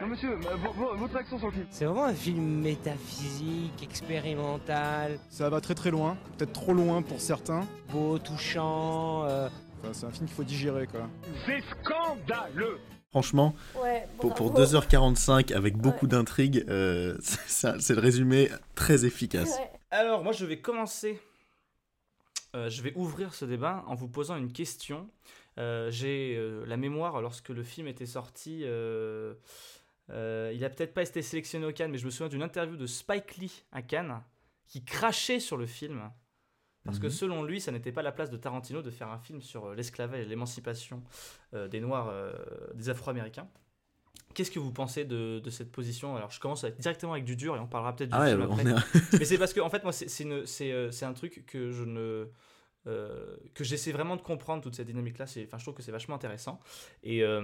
[0.00, 1.66] Non monsieur, euh, vo- vo- votre action sur le film.
[1.70, 7.20] C'est vraiment un film métaphysique, expérimental, Ça va très très loin, peut-être trop loin pour
[7.20, 7.66] certains.
[7.90, 9.24] beau, touchant.
[9.24, 9.48] euh,
[9.80, 11.08] Enfin, c'est un film qu'il faut digérer quoi.
[11.46, 12.78] C'est scandaleux
[13.10, 14.66] Franchement, Ouais, pour, pour bravo.
[14.66, 19.56] 2h45 avec beaucoup d'intrigues, euh, c'est le résumé très efficace.
[19.56, 19.70] Ouais.
[19.90, 21.18] Alors, moi, je vais commencer.
[22.54, 25.08] euh, je vais ouvrir ce débat en vous posant une question.
[25.58, 29.34] Euh, J'ai euh, la mémoire, lorsque le film était sorti, euh,
[30.10, 32.86] il a peut-être pas été sélectionné au Cannes, mais je me souviens d'une interview de
[32.86, 34.22] Spike Lee à Cannes
[34.66, 36.10] qui crachait sur le film.
[36.84, 37.12] Parce que Mhm.
[37.12, 40.24] selon lui, ça n'était pas la place de Tarantino de faire un film sur l'esclavage
[40.24, 41.02] et l'émancipation
[41.52, 42.12] des Noirs,
[42.74, 43.48] des Afro-Américains.
[44.34, 46.16] Qu'est-ce que vous pensez de, de cette position?
[46.16, 48.62] Alors, je commence directement avec du dur et on parlera peut-être du Ah film après.
[48.64, 52.28] est- Mais c'est parce que, en fait, moi, c'est un truc que je ne.
[52.88, 55.82] Euh, que j'essaie vraiment de comprendre toute cette dynamique là c'est enfin je trouve que
[55.82, 56.58] c'est vachement intéressant.
[57.02, 57.40] Et euh,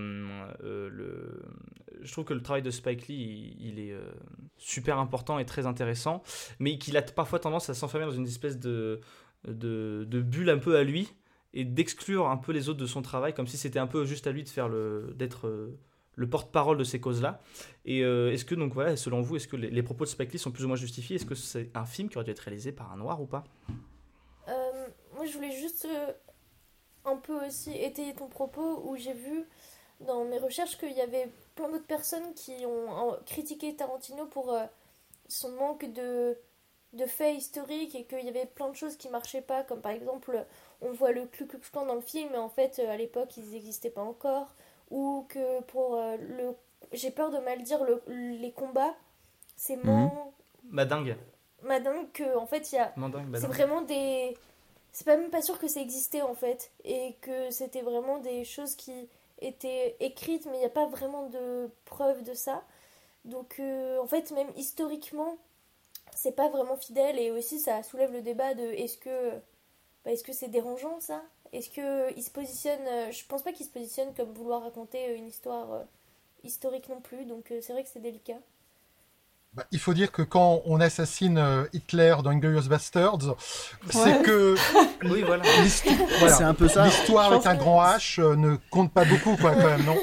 [0.62, 1.42] euh, le
[2.00, 3.94] je trouve que le travail de Spike Lee il, est
[4.56, 6.22] super important et très intéressant
[6.58, 9.00] mais qu'il a parfois tendance à s'enfermer dans une espèce de,
[9.46, 11.12] de de bulle un peu à lui
[11.52, 14.26] et d'exclure un peu les autres de son travail comme si c'était un peu juste
[14.26, 15.72] à lui de faire le d'être
[16.16, 17.42] le porte-parole de ces causes-là.
[17.86, 20.52] Et est-ce que, donc voilà, selon vous, est-ce que les propos de Spike Lee sont
[20.52, 21.16] plus ou moins justifiés?
[21.16, 23.42] Est-ce que c'est un film qui aurait dû être réalisé par un noir ou pas?
[25.24, 26.12] Moi, je voulais juste euh,
[27.06, 29.48] un peu aussi étayer ton propos où j'ai vu
[30.00, 34.52] dans mes recherches qu'il y avait plein d'autres personnes qui ont euh, critiqué Tarantino pour
[34.52, 34.64] euh,
[35.26, 36.36] son manque de,
[36.92, 39.92] de faits historiques et qu'il y avait plein de choses qui marchaient pas, comme par
[39.92, 40.44] exemple,
[40.82, 43.34] on voit le Ku Klux Klan dans le film, mais en fait, euh, à l'époque,
[43.38, 44.54] ils n'existaient pas encore,
[44.90, 46.54] ou que pour euh, le.
[46.92, 48.94] J'ai peur de mal dire le, les combats,
[49.56, 50.12] c'est moins.
[50.64, 51.16] Madingue.
[51.62, 53.36] Madame que en fait il y a c'est madingue.
[53.46, 54.36] vraiment des
[54.94, 58.44] c'est pas même pas sûr que ça existait en fait et que c'était vraiment des
[58.44, 59.08] choses qui
[59.40, 62.64] étaient écrites mais il n'y a pas vraiment de preuves de ça.
[63.24, 65.36] Donc euh, en fait même historiquement
[66.14, 69.30] c'est pas vraiment fidèle et aussi ça soulève le débat de est-ce que
[70.04, 71.22] bah, est-ce que c'est dérangeant ça?
[71.52, 75.14] Est-ce que il se positionne euh, je pense pas qu'il se positionne comme vouloir raconter
[75.16, 75.84] une histoire euh,
[76.44, 78.38] historique non plus donc euh, c'est vrai que c'est délicat
[79.54, 83.36] Bah, il faut dire que quand on assassine euh, Hitler dans Inglourious Bastards,
[83.88, 84.56] c'est que
[85.04, 85.44] Oui, voilà.
[85.62, 86.34] l'histo- voilà.
[86.34, 86.86] C'est un peu ça.
[86.86, 89.96] L'histoire avec un grand H euh, ne compte pas beaucoup, quoi, quand même, non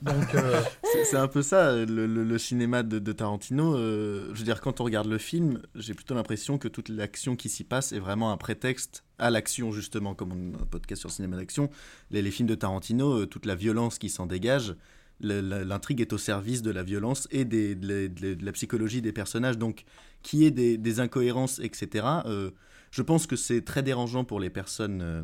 [0.00, 0.62] Donc, euh,
[1.04, 3.76] C'est un peu ça, le, le- le cinéma de, de Tarantino.
[3.76, 7.36] euh, je veux dire, quand on regarde le film, j'ai plutôt l'impression que toute l'action
[7.36, 11.00] qui s'y passe est vraiment un prétexte à l'action, justement, comme on a un podcast
[11.00, 11.68] sur le cinéma d'action.
[12.10, 14.74] Les, les films de Tarantino, euh, toute la violence qui s'en dégage,
[15.20, 19.58] l'intrigue est au service de la violence et de, la- psychologie des personnages.
[19.58, 19.84] Donc,
[20.22, 22.50] qu'il y ait des, des incohérences, etc., euh,
[22.92, 25.22] je pense que c'est très dérangeant pour les personnes euh,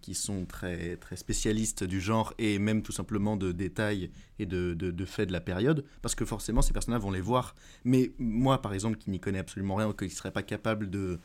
[0.00, 4.74] qui sont très, très spécialistes du genre et même tout simplement de détails et de,
[4.74, 7.54] de, faits de la période, parce que forcément ces personnages vont les voir.
[7.84, 10.90] Mais moi, par exemple, qui n'y connais absolument rien, ou qui ne serait pas capable
[10.90, 11.18] de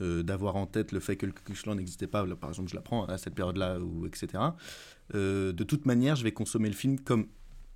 [0.00, 2.68] euh, d'avoir en tête le fait que le Ku Klux Klan n'existait pas, par exemple,
[2.68, 4.42] je l'apprends à cette période-là, ou etc.
[5.12, 7.28] de toute manière, je vais consommer le film comme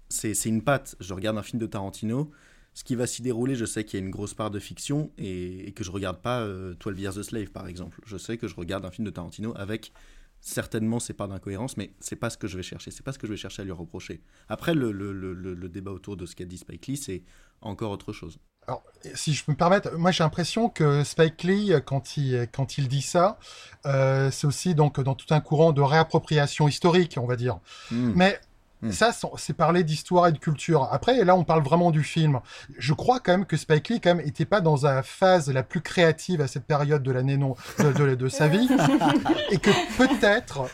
[0.09, 0.97] c'est une patte.
[1.01, 2.31] Je regarde un film de Tarantino.
[2.75, 5.11] Ce qui va s'y dérouler, je sais qu'il y a une grosse part de fiction
[5.19, 8.01] et, et que je regarde pas euh, 12 Years a Slave, par exemple.
[8.07, 9.93] Je sais que je regarde un film de Tarantino avec
[10.41, 12.93] certainement ses parts d'incohérence, mais c'est pas ce que je vais chercher.
[12.93, 14.21] C'est pas ce que je vais chercher à lui reprocher.
[14.49, 17.25] Après, le, le- le- le- le débat autour de ce qu'a dit Spike Lee, c'est
[17.61, 18.39] encore autre chose.
[18.69, 22.79] Alors, si je peux me permettre, moi j'ai l'impression que Spike Lee, quand il, quand
[22.79, 23.39] il dit ça,
[23.87, 27.59] euh, c'est aussi donc dans tout un courant de réappropriation historique, on va dire.
[27.91, 28.13] Hmm.
[28.15, 28.39] Mais
[28.91, 30.89] ça, c'est- c'est parler d'histoire et de culture.
[30.93, 32.41] Après, là, on parle vraiment du film.
[32.79, 35.63] Je crois quand même que Spike Lee, quand même, était pas dans la phase la
[35.63, 38.69] plus créative à cette période de l'année non de, de- de sa vie,
[39.51, 40.69] et que peut-être,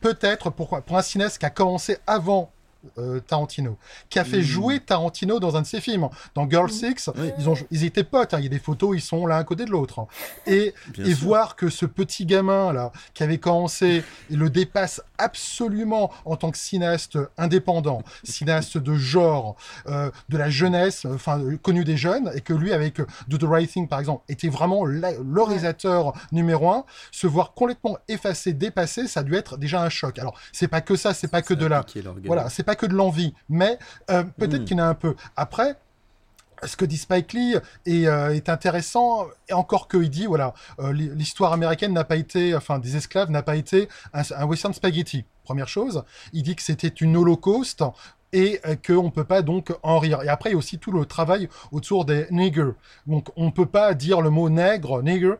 [0.00, 2.52] peut-être pour, pour un cinéaste qui a commencé avant
[2.98, 3.76] euh, Tarantino,
[4.08, 4.42] qui a fait Mm.
[4.42, 6.08] jouer Tarantino dans un de ses films.
[6.34, 8.38] Dans Girl Six, ils, ont, ils étaient potes, hein.
[8.38, 9.98] il y a des photos, ils sont l'un à côté de l'autre.
[10.00, 10.06] hein.
[10.46, 16.10] Et, et voir que ce petit gamin là, qui avait commencé, il le dépasse absolument
[16.24, 19.56] en tant que cinéaste indépendant, cinéaste de genre,
[19.88, 23.38] euh, de la jeunesse, enfin euh, connu des jeunes, et que lui avec euh, Do
[23.38, 28.52] the Right Thing par exemple, était vraiment le réalisateur numéro un, se voir complètement effacé,
[28.52, 30.18] dépassé, ça a dû être déjà un choc.
[30.18, 32.02] Alors c'est pas que ça, c'est pas que de l'orgueil.
[32.26, 33.78] voilà, c'est pas que de l'envie, mais
[34.10, 34.64] euh, peut-être Mm.
[34.64, 35.14] qu'il y en a un peu.
[35.36, 35.76] Après,
[36.64, 37.56] ce que dit Spike Lee
[37.86, 42.16] est, euh, est intéressant, et encore qu'il dit, voilà, euh, l'hi- l'histoire américaine n'a pas
[42.16, 45.24] été, enfin, des esclaves n'a pas été un, un western spaghetti.
[45.44, 47.82] Première chose, il dit que c'était une holocauste
[48.32, 50.22] et euh, qu'on ne peut pas donc en rire.
[50.22, 52.74] Et après, il y a aussi tout le travail autour des niggers.
[53.06, 55.34] Donc, on ne peut pas dire le mot nègre, nigger,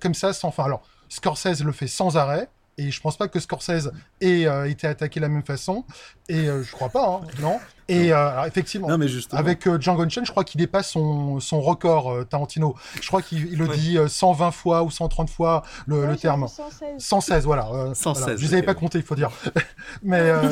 [0.00, 0.64] comme ça sans fin.
[0.64, 4.86] Alors, Scorsese le fait sans arrêt, et je pense pas que Scorsese ait euh, été
[4.86, 5.84] attaqué de la même façon.
[6.28, 7.58] Et euh, je crois pas, hein, non.
[7.90, 9.40] Et euh, alors, effectivement, Non, mais justement.
[9.40, 12.74] avec euh, Django Unchained, je crois qu'il dépasse son, son record, euh, Tarantino.
[13.00, 13.76] Je crois qu'il il le Ouais.
[13.76, 16.42] dit euh, 120 fois ou 130 fois le, terme.
[16.42, 16.88] vu 116.
[16.98, 17.68] 116, voilà.
[17.72, 18.36] euh, 116, voilà.
[18.36, 19.30] Je les avais pas comptés, il faut dire.
[20.02, 20.42] mais euh,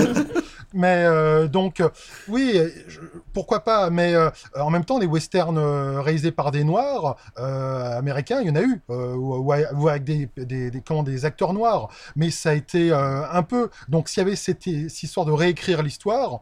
[0.76, 1.88] mais euh, donc, euh,
[2.28, 3.00] oui, je-
[3.32, 3.90] pourquoi pas.
[3.90, 8.48] Mais euh, en même temps, les westerns euh, réalisés par des noirs euh, américains, il
[8.48, 11.88] y en a eu, euh, ou, ou avec- des, des, des, comment, des acteurs noirs.
[12.14, 13.70] Mais ça a été euh, un peu.
[13.88, 16.40] Donc, s'il y avait cette, cette histoire de réécrire l'histoire.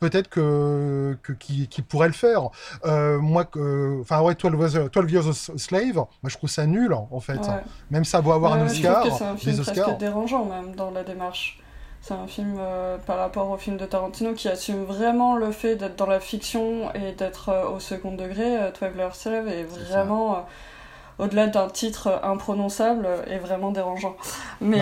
[0.00, 2.50] Peut-être que, que qui, qui pourrait le faire.
[2.86, 3.44] Euh, moi,
[4.00, 7.38] enfin ouais, 12, was- 12 Years a Slave, moi je trouve ça nul en fait.
[7.38, 7.64] Ouais.
[7.90, 10.44] Même ça doit avoir Ouais, un Oscar, Je trouve que c'est un film presque dérangeant
[10.44, 11.58] même dans la démarche.
[12.08, 15.76] C'est un film euh, par rapport au film de Tarantino qui assume vraiment le fait
[15.76, 18.56] d'être dans la fiction et d'être euh, au second degré.
[18.56, 20.38] Euh, 12 Years a Slave est vraiment, euh,
[21.18, 24.16] au-delà d'un titre imprononçable, est vraiment dérangeant.
[24.62, 24.80] Mais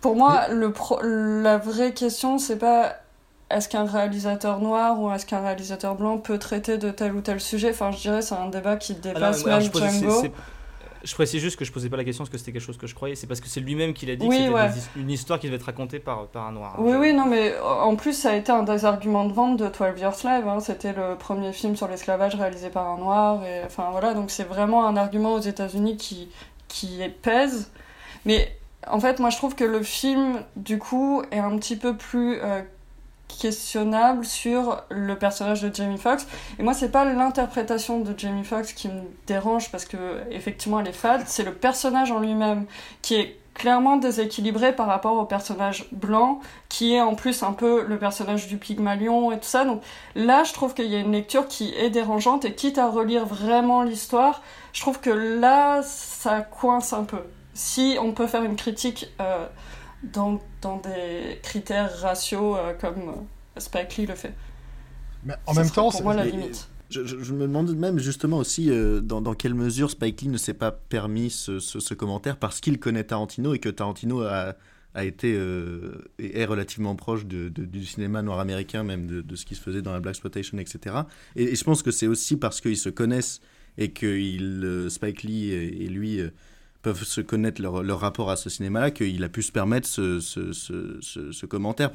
[0.00, 2.96] pour moi, le pro- la vraie question, c'est pas
[3.50, 7.38] est-ce qu'un réalisateur noir ou est-ce qu'un réalisateur blanc peut traiter de tel ou tel
[7.40, 10.20] sujet Enfin, je dirais c'est un débat qui Ah dépasse alors, même Django.
[11.04, 12.86] Je précise juste que je posais pas la question parce que c'était quelque chose que
[12.86, 14.70] je croyais, c'est parce que c'est lui-même qui l'a dit Oui, que c'était ouais.
[15.02, 16.72] une histoire qui devait être racontée par, par un noir.
[16.76, 16.80] hein.
[16.82, 19.58] Oui, Je- oui, non, mais en plus, ça a été un des arguments de vente
[19.58, 20.48] de 12 Years Slave.
[20.48, 20.60] hein.
[20.60, 23.44] C'était le premier film sur l'esclavage réalisé par un noir.
[23.44, 26.28] Et, enfin, voilà, donc c'est vraiment un argument aux États-Unis qui,
[26.68, 27.70] qui pèse.
[28.24, 31.96] Mais en fait, moi, je trouve que le film, du coup, est un petit peu
[31.96, 32.62] plus euh,
[33.38, 36.26] questionnable sur le personnage de Jamie Foxx.
[36.58, 39.96] Et moi, c'est pas l'interprétation de Jamie Foxx qui me dérange parce que,
[40.30, 41.22] effectivement, elle est fade.
[41.26, 42.66] C'est le personnage en lui-même
[43.02, 47.84] qui est clairement déséquilibré par rapport au personnage blanc, qui est en plus un peu
[47.86, 49.64] le personnage du Pygmalion et tout ça.
[49.64, 49.80] Donc
[50.16, 53.24] là, je trouve qu'il y a une lecture qui est dérangeante et quitte à relire
[53.24, 54.42] vraiment l'histoire,
[54.72, 57.22] je trouve que là, ça coince un peu.
[57.54, 59.46] Si on peut faire une critique euh,
[60.02, 64.34] dans, dans des critères raciaux euh, comme euh, Spike Lee le fait.
[65.24, 66.68] Mais en même temps, pour moi la limite.
[66.90, 70.28] Je, je- je me demande même justement aussi euh, dans, dans quelle mesure Spike Lee
[70.28, 74.20] ne s'est pas permis ce, ce- ce commentaire parce qu'il connaît Tarantino et que Tarantino
[74.22, 74.54] a,
[74.94, 79.22] a été euh, et est relativement proche de, de- du cinéma noir américain, même de,
[79.22, 80.96] de ce qui se faisait dans la Black Exploitation, etc.
[81.36, 83.40] Et, et je pense que c'est aussi parce qu'ils se connaissent
[83.78, 86.30] et que il, euh, Spike Lee et, et lui euh,
[86.84, 90.20] peuvent se connaître leur, leur rapport à ce cinéma-là qu'il a pu se permettre ce,
[90.20, 91.90] ce, ce- ce- commentaire.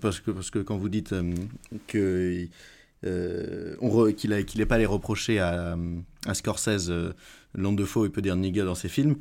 [0.00, 1.34] Parce que, parce que quand vous dites euh,
[3.04, 5.76] euh, qu'il n'ait pas à les reprocher à,
[6.26, 7.12] à Scorsese, euh,
[7.54, 9.16] Long de faux, il peut dire nigga dans ses films.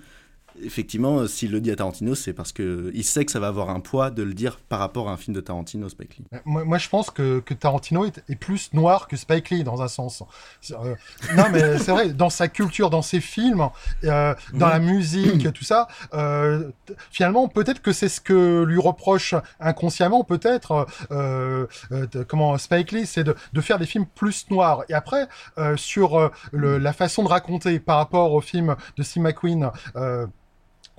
[0.63, 3.47] Effectivement, euh, s'il le dit à Tarantino, c'est parce que il sait que ça va
[3.47, 6.25] avoir un poids de le dire par rapport à un film de Tarantino, Spike Lee.
[6.45, 9.81] Moi, moi, je pense que, que Tarantino est, est plus noir que Spike Lee dans
[9.81, 10.23] un sens.
[10.71, 10.95] Euh,
[11.35, 13.69] non, mais c'est vrai, dans sa culture, dans ses films,
[14.03, 16.71] euh, dans la musique, tout ça, euh,
[17.11, 23.05] finalement, peut-être que c'est ce que lui reproche inconsciemment, peut-être, euh, euh, comment Spike Lee,
[23.05, 24.83] c'est de, de faire des films plus noirs.
[24.89, 29.03] Et après, euh, sur euh, le- la façon de raconter par rapport au film de
[29.03, 30.25] Steve McQueen, euh,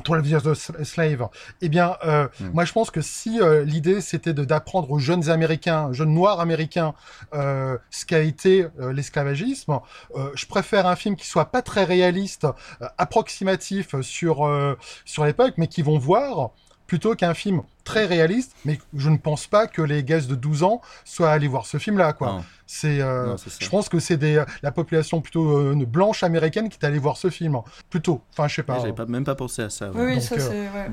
[0.05, 1.29] 12 Years a Slave,
[1.61, 2.51] eh bien, euh, Mm.
[2.55, 6.95] moi je pense que si euh, l'idée c'était d'apprendre aux jeunes Américains, jeunes noirs américains,
[7.35, 9.81] euh, ce qu'a été euh, l'esclavagisme,
[10.17, 12.45] euh, je préfère un film qui soit pas très réaliste,
[12.81, 16.51] euh, approximatif sur euh, sur l'époque, mais qui vont voir
[16.89, 18.57] plutôt qu'un film très réaliste.
[18.65, 21.79] Mais je ne pense pas que les gaz de 12 ans soient allés voir ce
[21.79, 22.43] film-là, quoi.
[22.67, 26.85] C'est, euh, je pense que c'est des la population plutôt euh, blanche américaine qui est
[26.85, 27.57] allée voir ce film,
[27.91, 28.21] plutôt.
[28.33, 28.81] Enfin, je sais pas.
[28.81, 29.91] J'avais pas, même pas pensé à ça.
[29.93, 30.05] ouais.
[30.05, 30.79] Oui, Donc, ça euh, c'est.
[30.79, 30.91] Ouais.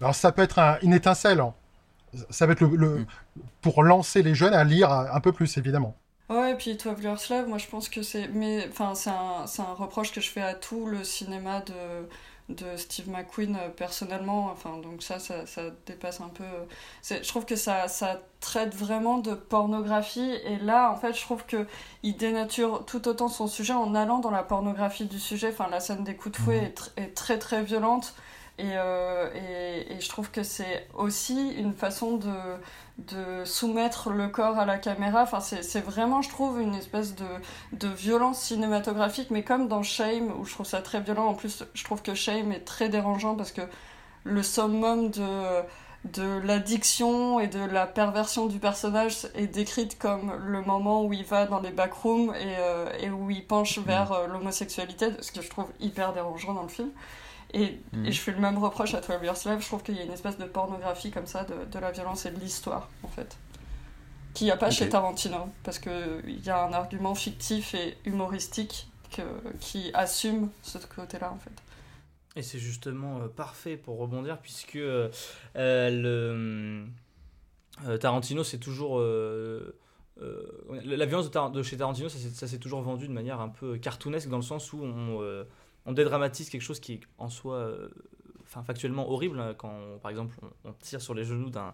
[0.00, 1.38] Alors ça peut être un- une étincelle.
[1.40, 1.54] hein.
[2.30, 3.06] Ça va être le, le- Mm.
[3.60, 5.96] pour lancer les jeunes à lire un peu plus, évidemment.
[6.30, 8.28] Ouais, et puis 12 Years Slave, moi je pense que c'est.
[8.28, 11.72] Mais enfin, c'est un, c'est un reproche que je fais à tout le cinéma de,
[12.48, 14.46] de Steve McQueen euh, personnellement.
[14.52, 16.44] Enfin, donc ça, ça, ça dépasse un peu.
[16.44, 16.64] euh,
[17.02, 20.30] c'est- Je trouve que ça, ça traite vraiment de pornographie.
[20.44, 21.66] Et là, en fait, je trouve que
[22.02, 25.48] il dénature tout autant son sujet en allant dans la pornographie du sujet.
[25.52, 28.14] Enfin, la scène des coups de fouet est, tr- est très très violente.
[28.58, 32.30] Et, euh, et, et je trouve que c'est aussi une façon de,
[32.98, 35.22] de soumettre le corps à la caméra.
[35.22, 37.26] Enfin, c'est c'est vraiment, je trouve, une espèce de,
[37.72, 41.26] de violence cinématographique, mais comme dans Shame, où je trouve ça très violent.
[41.26, 43.62] En plus, je trouve que Shame est très dérangeant parce que
[44.24, 45.62] le summum de,
[46.04, 51.24] de l'addiction et de la perversion du personnage est décrite comme le moment où il
[51.24, 55.42] va dans les backrooms et, euh, et où il penche vers euh, l'homosexualité, ce que
[55.42, 56.90] je trouve hyper dérangeant dans le film.
[57.54, 58.06] Et, Mhm.
[58.06, 60.02] et je fais le même reproche à 12 Years Slave, je trouve qu'il y a
[60.04, 63.36] une espèce de pornographie comme ça de, de la violence et de l'histoire, en fait.
[64.34, 68.88] Qu'il n'y a pas chez Tarantino, parce qu'il y a un argument fictif et humoristique
[69.16, 69.22] que,
[69.60, 71.52] qui assume ce côté-là, en fait.
[72.36, 75.08] Et c'est justement euh, parfait pour rebondir, puisque euh,
[75.54, 76.86] euh, le,
[77.88, 78.98] euh, Tarantino, c'est toujours.
[78.98, 79.76] euh,
[80.20, 80.46] euh,
[80.84, 83.40] la violence de, Tar- de chez Tarantino, ça, s'est- ça s'est toujours vendu de manière
[83.40, 85.44] un peu cartoonesque, dans le sens où on, euh,
[85.86, 87.56] on dédramatise quelque chose qui est en soi.
[87.56, 87.88] euh,
[88.46, 91.72] Enfin, factuellement horrible hein, quand par exemple on, on tire sur les genoux d'un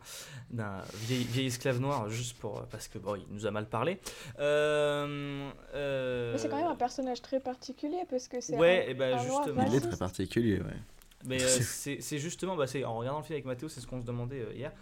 [0.50, 3.98] d'un vieil, vieil esclave noir juste pour parce que bon il nous a mal parlé
[4.38, 8.90] Euh, euh, Mais c'est quand même un personnage très particulier parce que c'est Ouais, un,
[8.90, 9.66] et ben un noir justement.
[9.68, 10.76] Il est très particulier, ouais.
[11.26, 13.86] Mais euh, c'est c'est justement, bah, c'est- en regardant le film avec Mathéo, c'est ce
[13.86, 14.72] qu'on se demandait euh, hier.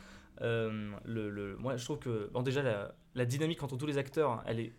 [0.41, 3.99] Euh, le, le- moi, je trouve que, bon, déjà, la, la dynamique entre tous les
[3.99, 4.73] acteurs, elle est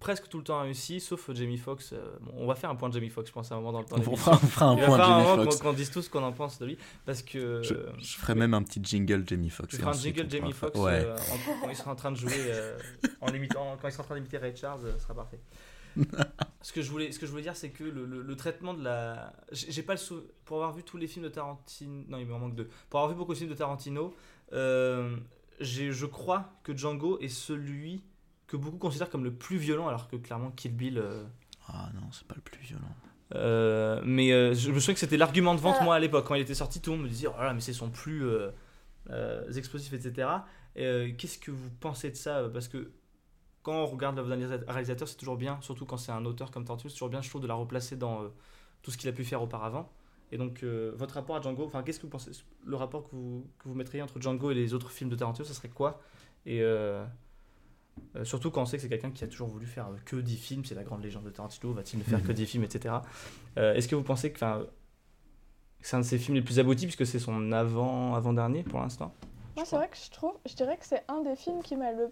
[0.00, 1.92] presque tout le temps réussie, sauf Jamie Foxx.
[1.92, 3.72] euh, bon, on va faire un point de Jamie Foxx, je pense, à un moment
[3.72, 3.96] dans le temps.
[4.06, 5.56] On fera- on fera un point de Jamie un moment Foxx.
[5.62, 7.62] Qu'on dise tous ce qu'on en pense de lui, parce que.
[7.62, 9.68] Je, je ferai même un petit jingle Jamie Foxx.
[9.70, 10.92] tu et feras un jingle Jamie Foxx Ouais.
[11.04, 11.16] euh,
[11.62, 12.76] quand il sera en train de jouer, euh,
[13.20, 15.40] en imitant, quand il sera en train d'imiter Ray Charles, ce sera parfait.
[16.60, 18.74] ce que je voulais, ce que je voulais dire, c'est que le, le- le traitement
[18.74, 20.22] de la, j'ai pas le sou...
[20.44, 22.68] pour avoir vu tous les films de Tarantino, non il me manque deux.
[22.90, 24.12] Pour avoir vu beaucoup de films de Tarantino,
[25.60, 28.02] je crois que Django est celui
[28.56, 30.98] que beaucoup considèrent comme le plus violent, alors que clairement Kill Bill.
[30.98, 31.24] euh,
[31.68, 32.94] Ah non, c'est pas le plus violent.
[33.34, 35.84] euh, mais euh, je me souviens que c'était l'argument de vente, Ah.
[35.84, 36.26] moi, à l'époque.
[36.26, 37.90] Quand il était sorti, tout le monde me disait Oh là là, mais c'est son
[37.90, 38.50] plus euh,
[39.10, 40.28] euh, explosif, etc.
[40.76, 42.48] Et, euh, Qu'est-ce que vous pensez de ça?
[42.52, 42.92] Parce que
[43.62, 46.64] quand on regarde l'œuvre d'un réalisateur, c'est toujours bien, surtout quand c'est un auteur comme
[46.64, 48.28] Tarantino, c'est toujours bien, je trouve, de la replacer dans euh,
[48.82, 49.90] tout ce qu'il a pu faire auparavant.
[50.32, 52.30] Et donc, euh, votre rapport à Django, enfin, qu'est-ce que vous pensez?
[52.66, 55.44] Le rapport que vous, que vous mettriez entre Django et les autres films de Tarantino,
[55.46, 56.00] ça serait quoi?
[56.46, 56.60] Et
[58.16, 60.36] euh, surtout quand on sait que c'est quelqu'un qui a toujours voulu faire que 10
[60.36, 62.96] films, c'est la grande légende de Tarantino, va-t-il ne faire que 10 films, etc.
[63.58, 64.38] Euh, Est-ce que vous pensez que,
[65.80, 69.12] c'est un de ses films les plus aboutis, puisque c'est son avant, avant-dernier pour l'instant?
[69.56, 71.92] Moi, c'est vrai que je trouve, je dirais que c'est un des films qui m'a
[71.92, 72.10] le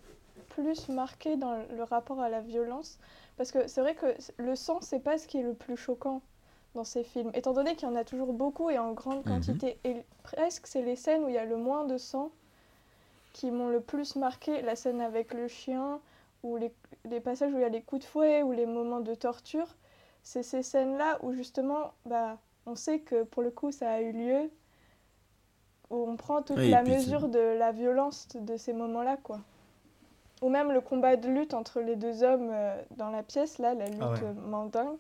[0.51, 2.99] plus marqué dans le rapport à la violence.
[3.37, 6.21] Parce que c'est vrai que le sang, c'est pas ce qui est le plus choquant
[6.75, 7.31] dans ces films.
[7.35, 9.25] Étant donné qu'il y en a toujours beaucoup et en grande Mhm.
[9.25, 9.79] quantité.
[9.85, 12.31] Et presque, c'est les scènes où il y a le moins de sang
[13.33, 14.63] qui m'ont le plus marqué.
[14.63, 16.01] La scène avec le chien,
[16.43, 16.73] ou les,
[17.05, 19.77] les passages où il y a les coups de fouet, ou les moments de torture.
[20.23, 24.13] C'est ces scènes-là où justement, bah, on sait que pour le coup, ça a eu
[24.13, 24.51] lieu
[25.91, 29.41] où on prend toute Oui, la mesure de la violence de ces moments-là, quoi.
[30.43, 33.75] Ou même le combat de lutte entre les deux hommes euh, dans la pièce, là,
[33.75, 34.21] la lutte Ah ouais.
[34.23, 34.97] euh, mandingue.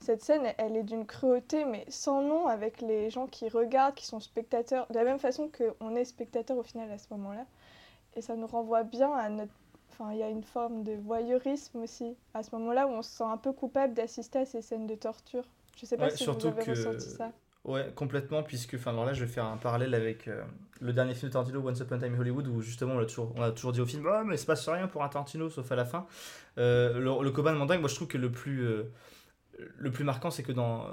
[0.00, 3.94] Cette scène, elle- elle est d'une cruauté, mais sans nom, avec les gens qui regardent,
[3.94, 7.46] qui sont spectateurs, de la même façon qu'on est spectateur au final à ce moment-là.
[8.16, 9.52] Et ça nous renvoie bien à notre...
[9.90, 13.10] Enfin, il y a une forme de voyeurisme aussi, à ce moment-là où on se
[13.10, 15.44] sent un peu coupable d'assister à ces scènes de torture.
[15.78, 17.30] Je sais pas Ouais, si vous avez que- ressenti ça.
[17.64, 20.42] Ouais, complètement, puisque, enfin, alors là, je vais faire un parallèle avec euh,
[20.80, 23.04] le dernier film de Tarantino, Once Upon a Time in Hollywood, où justement, on a
[23.06, 25.08] toujours, on a toujours dit au film, oh, mais il se passe rien pour un
[25.08, 26.06] Tarantino, sauf à la fin.
[26.58, 28.90] Euh, le, le Coban moi, je trouve que le plus, euh,
[29.78, 30.86] le plus marquant, c'est que dans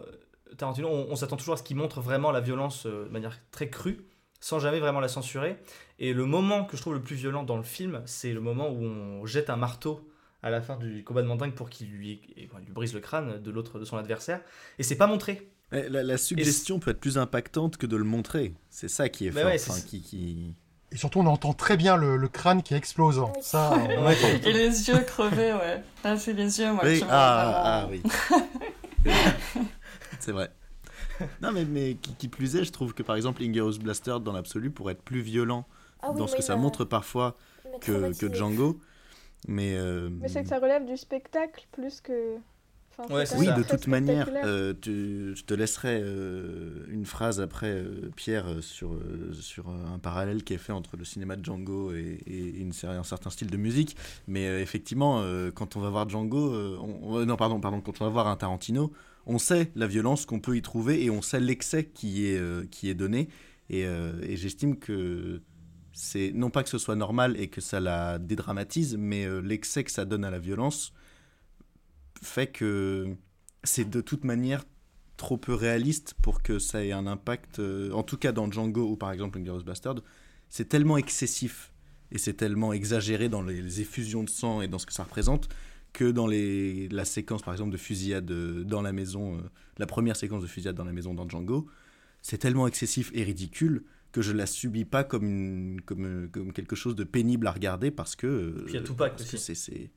[0.58, 3.69] Tarantino, on, on s'attend toujours à ce qu'il montre vraiment la violence de manière très
[3.69, 4.05] crue,
[4.39, 5.58] sans jamais vraiment la censurer.
[5.99, 8.69] Et le moment que je trouve le plus violent dans le film, c'est le moment
[8.69, 10.06] où on jette un marteau
[10.41, 12.21] à la fin du combat de Mandingue pour qu'il lui,
[12.69, 14.39] brise le crâne de l'autre, de son adversaire.
[14.78, 15.49] Et c'est pas montré.
[15.71, 18.54] La, la suggestion peut être plus impactante que de le montrer.
[18.69, 19.49] C'est ça qui est Bah fort.
[19.52, 20.56] ouais, enfin, c'est- qui, qui...
[20.91, 23.21] Et surtout, on entend très bien le, le crâne qui explose.
[23.41, 24.15] Ça, on Ouais.
[24.17, 24.47] entend.
[24.47, 25.84] Et les yeux crevés, ouais.
[26.04, 28.02] Là, c'est les yeux, moi, Oui, qui m'ont ah, ah, oui.
[30.19, 30.49] c'est vrai.
[31.41, 34.32] Non, mais, mais qui, qui plus est, je trouve que par exemple, Inglourious Blaster dans
[34.34, 35.65] l'absolu pourrait être plus violent
[36.01, 37.36] Ah oui, dans ce que ça montre parfois
[37.82, 38.79] que, que Django.
[39.47, 42.38] Mais, euh, Mais c'est que ça relève du spectacle plus que.
[42.97, 47.67] Enfin, Ouais, oui, de toute manière, euh, tu- je te laisserai euh, une phrase après,
[47.69, 48.99] euh, Pierre, sur,
[49.39, 52.97] sur un parallèle qui est fait entre le cinéma de Django et, et une série-
[52.97, 53.95] un certain style de musique.
[54.27, 57.79] Mais euh, effectivement, euh, quand on va voir Django, euh, on- on- non, pardon, pardon,
[57.79, 58.91] quand on va voir un Tarantino,
[59.30, 62.65] on sait la violence qu'on peut y trouver et on sait l'excès qui est, euh,
[62.72, 63.30] qui est donné.
[63.70, 65.42] Et, euh, et j'estime que
[65.94, 69.84] c'est non pas que ce soit normal et que ça la dédramatise, mais euh, l'excès
[69.84, 70.94] que ça donne à la violence
[72.24, 73.15] fait que
[73.63, 74.63] c'est de toute manière
[75.15, 77.60] trop peu réaliste pour que ça ait un impact.
[77.60, 79.96] en tout cas, dans Django ou par exemple Inglourious Bastard,
[80.50, 81.72] c'est tellement excessif
[82.12, 85.50] et c'est tellement exagéré dans les effusions de sang et dans ce que ça représente
[85.93, 89.41] que dans les, la séquence par exemple de fusillade euh, dans la maison, euh,
[89.78, 91.67] la première séquence de fusillade dans la maison dans Django,
[92.21, 96.51] c'est tellement excessif et ridicule que je la subis pas comme, une, comme, euh, comme
[96.53, 98.28] quelque chose de pénible à regarder parce que.
[98.28, 99.38] euh, Puis il y a Tupac aussi.
[99.38, 99.91] c'est- c'est.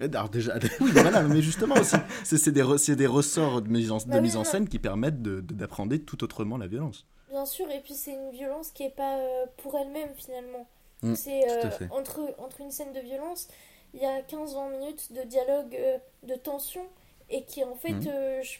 [0.00, 3.68] Alors déjà, oui, voilà, mais justement aussi, c'est c'est des, re- c'est des ressorts de
[3.70, 4.44] mise en, de Bah mise en non.
[4.44, 7.06] scène qui permettent de- de- d'appréhender tout autrement la violence.
[7.30, 9.18] Bien sûr, et puis c'est une violence qui est pas
[9.58, 10.68] pour elle-même finalement.
[11.02, 11.88] Mm, c'est tout à euh, fait.
[11.92, 13.46] entre, entre une scène de violence,
[13.94, 16.84] il y a 15-20 minutes de dialogue, euh, de tension,
[17.30, 18.08] et qui en fait, Mm.
[18.08, 18.58] euh, je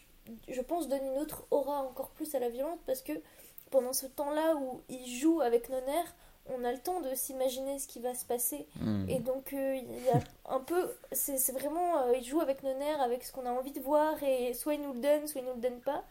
[0.49, 3.13] je pense, donne une autre aura encore plus à la violence parce que
[3.71, 6.15] pendant ce temps-là où il joue avec nos nerfs,
[6.47, 8.67] on a le temps de s'imaginer ce qui va se passer.
[8.81, 9.07] Hmm.
[9.09, 10.91] Et donc, euh, il y a un peu.
[11.13, 11.99] C'est vraiment.
[12.05, 14.75] euh, il joue avec nos nerfs, avec ce qu'on a envie de voir, et soit
[14.75, 16.05] il nous le donne, soit il nous le donne pas.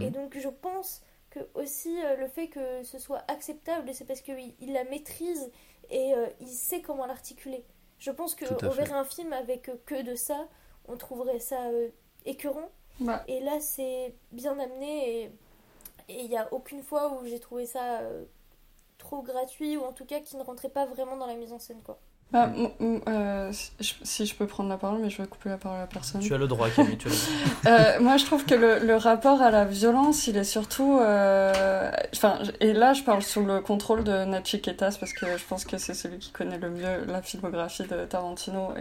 [0.00, 4.20] Et donc, je pense que aussi euh, le fait que ce soit acceptable, c'est parce
[4.22, 5.50] qu'il il la maîtrise
[5.90, 7.62] et il sait comment l'articuler.
[8.00, 10.48] Je pense qu'on verrait un film avec euh, que de ça,
[10.88, 11.88] on trouverait ça euh,
[12.24, 12.70] écœurant.
[12.98, 15.30] Bah, Et là, c'est bien amené et
[16.08, 18.24] et il n'y a aucune fois où j'ai trouvé ça euh,
[18.98, 21.60] trop gratuit ou en tout cas qui ne rentrait pas vraiment dans la mise en
[21.60, 21.82] scène.
[21.82, 21.98] quoi.
[22.32, 22.50] Bah,
[23.08, 23.50] euh,
[24.02, 26.20] si je- peux prendre la parole, mais je vais couper la parole à personne.
[26.20, 27.30] Tu as le droit, Camille, tu as le droit.
[27.66, 30.98] Euh, moi, je trouve que le, le rapport à la violence, il est surtout.
[31.00, 35.64] euh, Enfin, et là, je parle sous le contrôle de Nachiketas parce que je pense
[35.64, 38.80] que c'est celui qui connaît le mieux la filmographie de Tarantino et,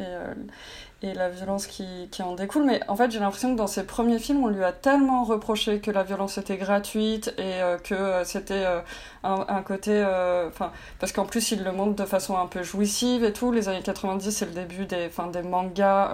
[1.02, 2.64] et la violence qui, qui en découle.
[2.66, 5.80] Mais en fait, j'ai l'impression que dans ses premiers films, on lui a tellement reproché
[5.80, 8.82] que la violence était gratuite et euh, que euh, c'était euh,
[9.24, 10.04] un, un côté.
[10.48, 13.52] Enfin, parce qu'en plus, il le montre de façon un peu jouissive et tout.
[13.52, 16.12] Les années 90, c'est le début des, enfin, des mangas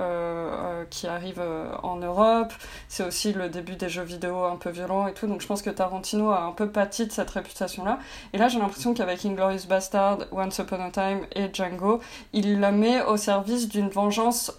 [0.89, 1.43] qui arrivent
[1.83, 2.53] en Europe.
[2.87, 5.27] C'est aussi le début des jeux vidéo un peu violents et tout.
[5.27, 7.99] Donc je pense que Tarantino a un peu pâti de cette réputation-là.
[8.33, 12.01] Et là, j'ai l'impression qu'avec Inglorious Bastard, Once Upon a Time et Django,
[12.33, 14.51] il la met au service d'une vengeance.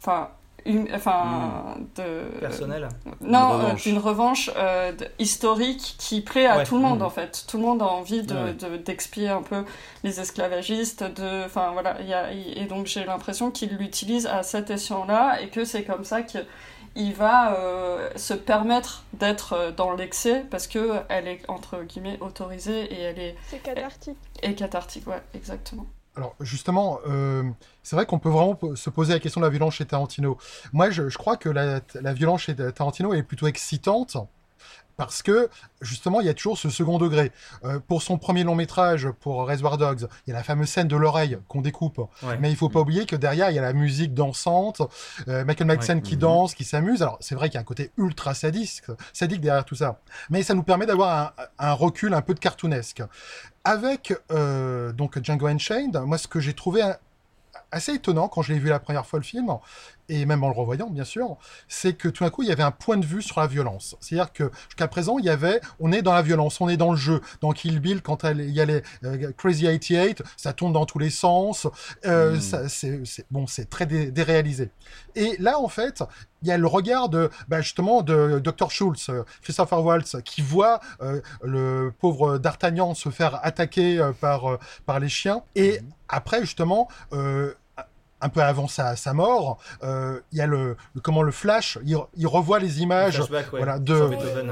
[0.00, 0.28] Enfin.
[0.66, 2.38] hum- Enfin, de.
[2.40, 2.88] Personnel
[3.20, 3.82] Non, Une euh, revanche.
[3.82, 6.64] d'une revanche euh, historique qui plaît à Ouais.
[6.64, 7.04] tout le monde Mhm.
[7.06, 7.44] en fait.
[7.46, 8.52] Tout le monde a envie de, Ouais.
[8.54, 9.64] de- d'expier un peu
[10.04, 11.02] les esclavagistes.
[11.04, 15.40] De, enfin voilà, il y a, et donc j'ai l'impression qu'il l'utilise à cet escient-là
[15.42, 20.66] et que c'est comme ça qu'il va euh, se permettre d'être euh, dans l'excès parce
[20.66, 24.16] que elle est entre guillemets autorisée et elle est C'est cathartique.
[24.42, 25.06] et cathartique.
[25.06, 25.84] Ouais, exactement.
[26.16, 27.42] Alors justement, euh,
[27.82, 30.38] c'est vrai qu'on peut vraiment se poser la question de la violence chez Tarantino.
[30.72, 34.16] Moi, je, je crois que la, la violence chez Tarantino est plutôt excitante
[34.96, 35.50] parce que
[35.80, 37.32] justement, il y a toujours ce second degré.
[37.64, 40.86] Euh, pour son premier long métrage, pour Reservoir Dogs, il y a la fameuse scène
[40.86, 41.98] de l'oreille qu'on découpe.
[42.22, 42.38] Ouais.
[42.38, 44.82] Mais il faut pas oublier que derrière, il y a la musique dansante,
[45.26, 46.02] euh, Michael Madsen Ouais.
[46.02, 46.20] qui Mhm.
[46.20, 47.02] danse, qui s'amuse.
[47.02, 49.98] Alors, c'est vrai qu'il y a un côté ultra sadique, sadique derrière tout ça.
[50.30, 53.02] Mais ça nous permet d'avoir un, un recul un peu de cartoonesque.
[53.64, 56.82] Avec euh, donc Django Unchained, moi, ce que j'ai trouvé
[57.70, 59.48] assez étonnant quand je l'ai vu la première fois le film,
[60.08, 61.36] et même en le revoyant bien sûr,
[61.68, 63.96] c'est que tout d'un coup il y avait un point de vue sur la violence.
[64.00, 66.90] C'est-à-dire que jusqu'à présent il y avait, on est dans la violence, on est dans
[66.90, 67.20] le jeu.
[67.40, 70.86] Dans Kill Bill, quand elle- il y a les euh, Crazy 88, ça tourne dans
[70.86, 71.66] tous les sens.
[72.06, 72.40] Euh, Mm.
[72.40, 73.00] ça- c'est
[73.30, 74.70] bon, c'est très dé- déréalisé.
[75.16, 76.02] Et là en fait,
[76.42, 80.42] il y a le regard de bah, justement de Dr Schultz, euh, Christopher Waltz, qui
[80.42, 85.42] voit euh, le pauvre D'Artagnan se faire attaquer euh, par euh, par les chiens.
[85.54, 86.88] Et après justement.
[88.24, 91.78] Un peu avant sa, sa mort, euh, il y a le, le- comment le flash,
[91.84, 93.94] il, il revoit les images, ouais, voilà, de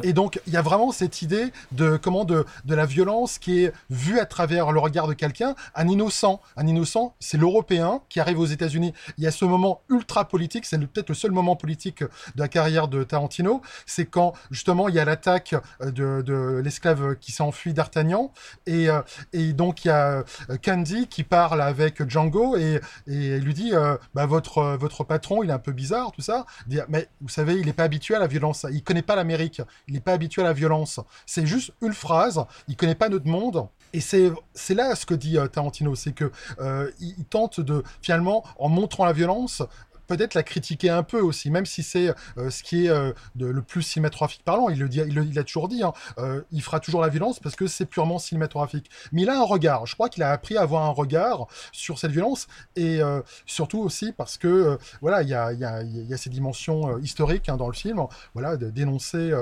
[0.09, 3.65] et donc il y a vraiment cette idée de comment de, de la violence qui
[3.65, 8.21] est vue à travers le regard de quelqu'un, un innocent, un innocent, c'est l'Européen qui
[8.21, 8.93] arrive aux États-Unis.
[9.19, 12.49] Il y a ce moment ultra politique, c'est peut-être le seul moment politique de la
[12.49, 17.33] carrière de Tarantino, c'est quand justement il y a l'attaque euh, de, de l'esclave qui
[17.33, 18.33] s'est enfui d'Artagnan
[18.67, 19.01] et, euh,
[19.33, 20.25] et donc il y a
[20.65, 25.43] Candy qui parle avec Django et, et lui dit euh, bah, votre, euh, votre patron
[25.43, 26.47] il est un peu bizarre tout ça.
[26.67, 28.67] Dit, mais vous savez il n'est pas habitué à la violence.
[28.71, 29.63] Il connaît pas l'Amérique.
[29.89, 31.01] Il n'est pas habitué à la violence.
[31.27, 32.45] C'est juste une phrase.
[32.69, 33.69] Il connaît pas notre monde.
[33.93, 35.95] Et c'est là ce que dit euh, Tarantino.
[35.95, 39.63] C'est que euh, il, il tente de finalement en montrant la violence
[40.07, 43.63] peut-être la critiquer un peu aussi, même si c'est euh, ce qui est euh, le
[43.63, 44.69] plus cinématographique parlant.
[44.69, 47.87] Il le a toujours dit, hein, euh, il fera toujours la violence parce que c'est
[47.87, 48.91] purement cinématographique.
[49.13, 49.87] Mais il a un regard.
[49.87, 52.47] Je crois qu'il a appris à avoir un regard sur cette violence
[52.77, 53.01] et
[53.47, 57.75] surtout aussi parce que voilà, il y a, y ces dimensions historiques hein, dans le
[57.75, 58.01] film.
[58.35, 59.33] Voilà, de dénoncer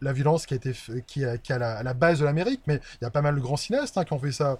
[0.00, 0.72] la violence qui a été
[1.06, 2.62] qui, la, à la base de l'Amérique.
[2.66, 4.58] Mais il y a pas mal de grands cinéastes hein, qui ont fait ça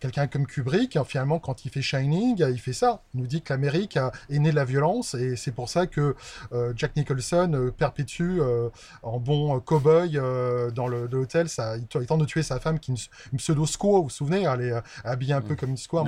[0.00, 3.02] quelqu'un comme Kubrick, hein, finalement, quand il fait Shining, euh, il fait ça.
[3.14, 5.86] Il nous dit que l'Amérique a- est née de la violence et c'est pour ça
[5.86, 6.14] que
[6.52, 8.68] euh, Jack Nicholson euh, perpétue euh,
[9.02, 11.48] en bon cow-boy euh, dans l'hôtel.
[11.48, 13.00] Ça, il, il tente de tuer sa femme qui est une,
[13.32, 14.72] une pseudo-squaw, vous vous souvenez Elle est
[15.04, 16.04] habillée un peu comme une squaw à.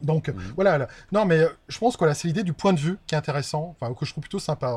[0.00, 0.88] Donc voilà, là.
[1.10, 3.74] non mais je pense que là c'est l'idée du point de vue qui est intéressant,
[3.80, 4.70] enfin que je trouve plutôt sympa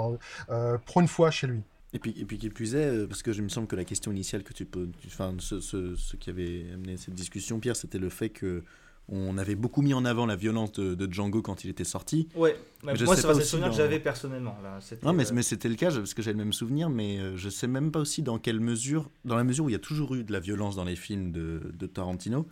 [0.49, 1.61] hein, pour une fois chez lui.
[1.93, 3.83] Et puis, et puis qui plus est, euh, parce que je me semble que la
[3.83, 7.75] question initiale que tu peux, enfin, ce, ce, ce qui avait amené cette discussion, Pierre,
[7.75, 8.63] c'était le fait que
[9.09, 12.29] on avait beaucoup mis en avant la violence de, de Django quand il était sorti.
[12.33, 14.57] Ouais, Mais je moi, c'est pas le souvenir que j'avais personnellement.
[14.63, 14.79] Là.
[15.03, 17.35] Non, mais, euh, mais c'était le cas, parce que j'ai le même souvenir, mais euh,
[17.35, 19.79] je sais même pas aussi dans quelle mesure, dans la mesure où il y a
[19.79, 22.47] toujours eu de la violence dans les films de, de Tarantino,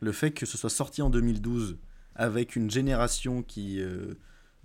[0.00, 1.78] le fait que ce soit sorti en 2012
[2.14, 3.80] avec une génération qui.
[3.80, 4.14] euh,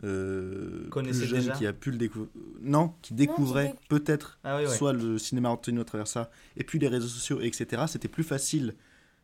[0.03, 2.29] euh, plus jeune déjà qui a pu le découvrir
[2.61, 4.75] non, qui découvrait déc- peut-être Ah oui, ouais.
[4.75, 7.83] soit le cinéma Tarantino à travers ça, et puis les réseaux sociaux, etc.
[7.87, 8.75] C'était plus facile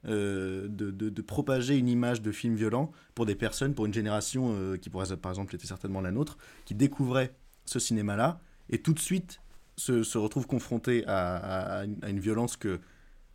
[0.07, 3.93] euh, de, de- de propager une image de film violent pour des personnes, pour une
[3.93, 7.33] génération euh, qui pourrait, par exemple, était certainement la nôtre, qui découvrait
[7.65, 9.39] ce cinéma-là, et tout de suite
[9.77, 12.79] se, se retrouve confronté à, à- à une, à une violence que,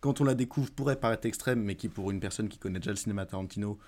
[0.01, 2.91] quand on la découvre, pourrait paraître extrême, mais qui, pour une personne qui connaît déjà
[2.93, 3.79] le cinéma Tarantino,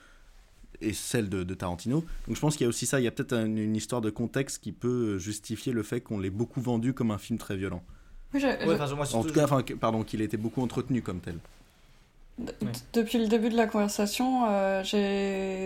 [0.83, 2.05] est celle de, de Tarantino.
[2.26, 4.01] Donc je pense qu'il y a aussi ça, il y a peut-être un- une histoire
[4.01, 7.57] de contexte qui peut justifier le fait qu'on l'ait beaucoup vendu comme un film très
[7.57, 7.83] violent.
[8.35, 10.37] Oui, j'ai- Ouais, j'ai- enfin, moi, En tout cas, enfin, que- pardon, qu'il a été
[10.37, 11.37] beaucoup entretenu comme tel.
[12.95, 14.83] Depuis le début de la conversation, euh,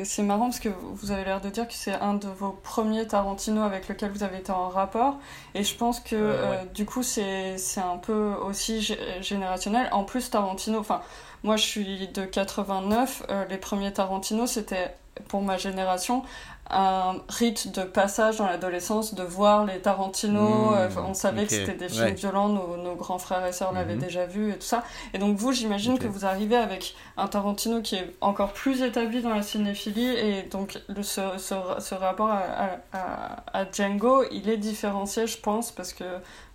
[0.04, 3.06] c'est marrant parce que vous avez l'air de dire que c'est un de vos premiers
[3.06, 5.18] Tarantino avec lequel vous avez été en rapport.
[5.54, 6.56] Et je pense que Euh, ouais.
[6.56, 9.88] euh, du coup, c'est un peu aussi gé- générationnel.
[9.92, 11.02] En plus, Tarantino, enfin,
[11.44, 14.92] moi je suis de 89, euh, les premiers Tarantino, c'était
[15.28, 16.22] pour ma génération
[16.68, 20.42] un rite de passage dans l'adolescence de voir les Tarantino.
[20.72, 22.12] Mmh, euh, on savait que c'était des films ouais.
[22.14, 24.00] violents, nos, nos grands frères et sœurs l'avaient Mhm.
[24.00, 24.82] déjà vu et tout ça.
[25.14, 29.22] Et donc vous, j'imagine que vous arrivez avec un Tarantino qui est encore plus établi
[29.22, 34.24] dans la cinéphilie et donc le, ce, ce, ce rapport à, à, à- à Django,
[34.32, 36.02] il est différencié, je pense, parce que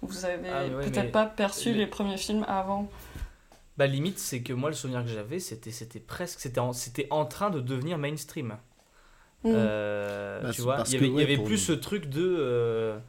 [0.02, 2.88] vous avez Ah, ouais, peut-être mais- pas perçu mais- les premiers films avant.
[3.82, 7.08] Bah limite, c'est que moi le souvenir que j'avais, c'était c'était presque, c'était en, c'était
[7.10, 8.58] en train de devenir mainstream.
[9.44, 9.50] Mm.
[9.56, 11.58] Euh, Bah, tu vois, il y avait, y plus nous.
[11.58, 13.00] ce truc de, euh,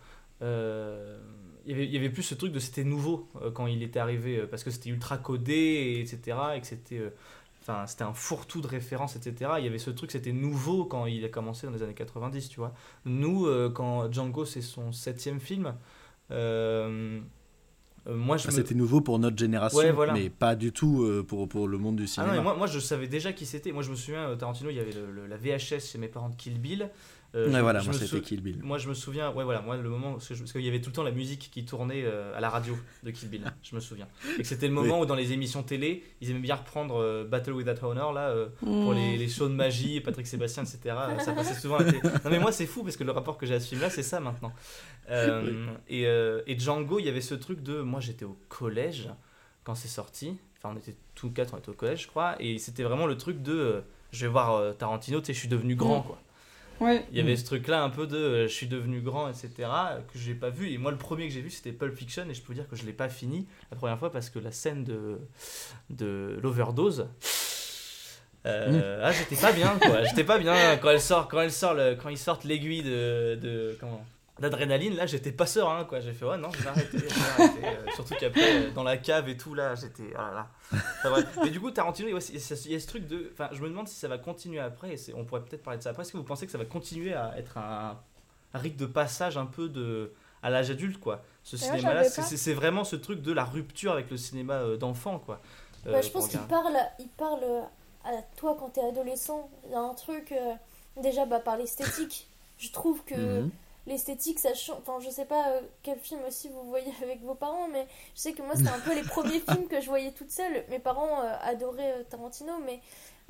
[0.40, 1.20] euh,
[1.66, 3.82] il y avait, il y avait plus ce truc de c'était nouveau euh, quand il
[3.82, 7.10] était arrivé euh, parce que c'était ultra codé et etc et que c'était, euh,
[7.60, 9.52] enfin c'était un fourre-tout de références etc.
[9.58, 12.48] Il y avait ce truc, c'était nouveau quand il a commencé dans les années 90,
[12.48, 12.72] tu vois.
[13.04, 15.74] Nous, euh, quand Django c'est son septième film.
[16.30, 17.20] euh,
[18.06, 20.12] euh, moi, je Ah, me- C'était nouveau pour notre génération, Ouais, voilà.
[20.12, 22.36] mais pas du tout euh, pour, pour le monde du Ah cinéma.
[22.36, 23.72] non, moi, moi je savais déjà qui c'était.
[23.72, 26.08] Moi je me souviens, euh, Tarantino, il y avait le- le- la VHS chez mes
[26.08, 26.90] parents de Kill Bill.
[27.34, 28.58] Euh, Ouais, je- voilà, je moi me c'était sou- Kill Bill.
[28.62, 30.68] Moi je me souviens, ouais voilà, moi le moment, parce que je- parce qu'il y
[30.68, 33.42] avait tout le temps la musique qui tournait euh, à la radio de Kill Bill,
[33.62, 34.06] je me souviens.
[34.38, 37.24] Et que c'était le moment où dans les émissions télé, ils aimaient bien reprendre euh,
[37.24, 40.94] Battle with That Honor là, pour les, les shows de magie, Patrick Sébastien, etc.
[41.20, 42.02] Ça passait souvent à la télé.
[42.24, 43.88] Non mais moi c'est fou parce que le rapport que j'ai à ce film là,
[43.88, 44.52] c'est ça maintenant.
[45.88, 49.08] Et, et Django, il y avait ce truc de, moi j'étais au collège
[49.64, 50.36] quand c'est sorti.
[50.58, 52.36] Enfin, on était tous quatre, on était au collège, je crois.
[52.40, 53.82] Et c'était vraiment le truc de.
[54.12, 56.04] je vais voir Tarantino, tu sais, je suis devenu grand, Mm.
[56.04, 56.18] quoi.
[57.12, 59.50] Il y avait ce truc-là un peu de euh, je suis devenu grand, etc.
[60.12, 60.70] que j'ai pas vu.
[60.72, 62.24] Et moi, le premier que j'ai vu, c'était Pulp Fiction.
[62.28, 64.38] Et je peux vous dire que je l'ai pas fini la première fois parce que
[64.38, 65.18] la scène de,
[65.90, 67.06] de l'overdose.
[68.46, 70.02] euh, Ah, j'étais pas bien, quoi.
[70.04, 73.38] J'étais pas bien quand elle sort, quand elle sort, le, quand ils sortent l'aiguille de,
[73.40, 74.04] de comment
[74.38, 74.94] d'adrénaline.
[74.96, 76.00] Là, j'étais pas serein, quoi.
[76.00, 76.98] J'ai fait ouais, non, je vais arrêter.
[76.98, 77.64] je vais arrêter.
[77.66, 80.10] Euh, surtout qu'après, euh, dans la cave et tout, là, j'étais.
[80.14, 80.48] Oh là là.
[80.72, 81.38] Enfin, bref.
[81.42, 82.34] Mais du coup, Tarantino, ouais, il
[82.72, 83.30] y a ce truc de.
[83.32, 84.94] Enfin, je me demande si ça va continuer après.
[84.94, 86.02] et c'est- on pourrait peut-être parler de ça après.
[86.02, 87.98] Est-ce que vous pensez que ça va continuer à être un,
[88.54, 90.12] un rite de passage un peu de
[90.44, 91.22] à l'âge adulte, quoi?
[91.44, 95.40] Ce cinéma-là, c'est vraiment ce truc de la rupture avec le cinéma euh, d'enfant, quoi.
[95.86, 97.44] Euh, Bah, je pense qu'il parle, il parle
[98.04, 99.48] à toi quand t'es adolescent.
[99.66, 100.54] Il y a un truc, euh,
[101.00, 102.26] déjà bah, par l'esthétique.
[102.58, 103.50] Je trouve que Mhm.
[103.86, 104.78] L'esthétique, ça change.
[104.80, 108.20] Enfin, je sais pas euh, quel film aussi vous voyez avec vos parents, mais je
[108.20, 110.64] sais que moi, c'était un peu les premiers films que je voyais toute seule.
[110.68, 112.80] Mes parents euh, adoraient euh, Tarantino, mais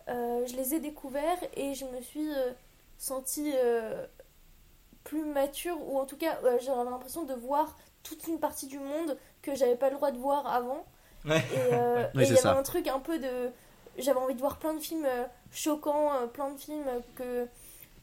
[0.08, 2.52] euh, je les ai découverts et je me suis euh,
[2.98, 4.06] sentie euh,
[5.04, 8.78] plus mature, ou en tout cas, euh, j'avais l'impression de voir toute une partie du
[8.78, 10.84] monde que j'avais pas le droit de voir avant.
[11.24, 11.38] Ouais.
[11.38, 12.56] Et euh, il c'est y avait ça.
[12.58, 13.52] un truc un peu de.
[13.96, 15.06] J'avais envie de voir plein de films
[15.52, 16.84] choquants, plein de films
[17.14, 17.46] que,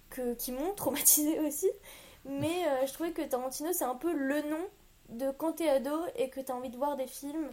[0.10, 1.70] que, qui m'ont traumatisé aussi.
[2.26, 4.66] Mais euh, je trouvais que Tarantino, c'est un peu le nom
[5.10, 7.50] de quand t'es ado et que t'as envie de voir des films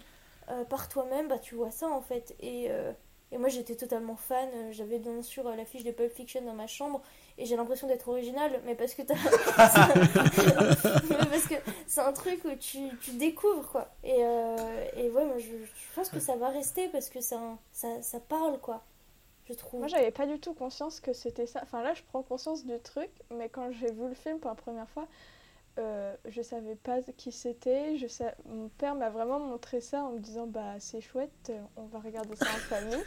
[0.50, 2.34] euh, par toi-même, bah tu vois ça en fait.
[2.40, 2.92] Et, euh,
[3.32, 4.48] et moi j'étais totalement fan.
[4.72, 7.00] J'avais bien sûr l'affiche de Pulp Fiction dans ma chambre
[7.38, 9.14] et j'ai l'impression d'être originale, mais parce que t'as.
[9.56, 11.54] parce que
[11.86, 13.88] c'est un truc où tu, tu découvres quoi.
[14.04, 14.20] Et,
[14.96, 17.40] et ouais, moi je, je pense que ça va rester parce que ça,
[17.72, 18.82] ça, ça parle quoi.
[19.49, 19.80] Je trouve.
[19.80, 21.61] Moi, j'avais pas du tout conscience que c'était ça.
[21.62, 24.57] Enfin, là, je prends conscience du truc, mais quand j'ai vu le film pour la
[24.57, 25.07] première fois,
[25.78, 27.97] euh, je savais pas qui c'était.
[27.97, 31.61] Je sa- Mon père m'a vraiment montré ça en me disant Bah, c'est chouette, euh,
[31.76, 33.05] on va regarder ça en famille.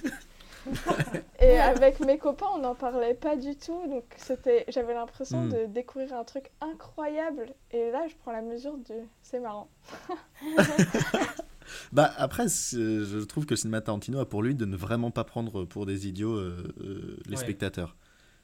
[1.42, 3.88] Et avec mes copains, on n'en parlait pas du tout.
[3.88, 4.66] Donc, c'était...
[4.68, 5.50] j'avais l'impression Hmm.
[5.50, 7.54] de découvrir un truc incroyable.
[7.72, 8.94] Et là, je prends la mesure du.
[9.24, 9.68] C'est marrant.
[11.92, 15.24] Bah après, je trouve que le cinéma Tarantino a pour lui de ne vraiment pas
[15.24, 17.38] prendre pour des idiots euh, euh, les Ouais.
[17.38, 17.96] spectateurs.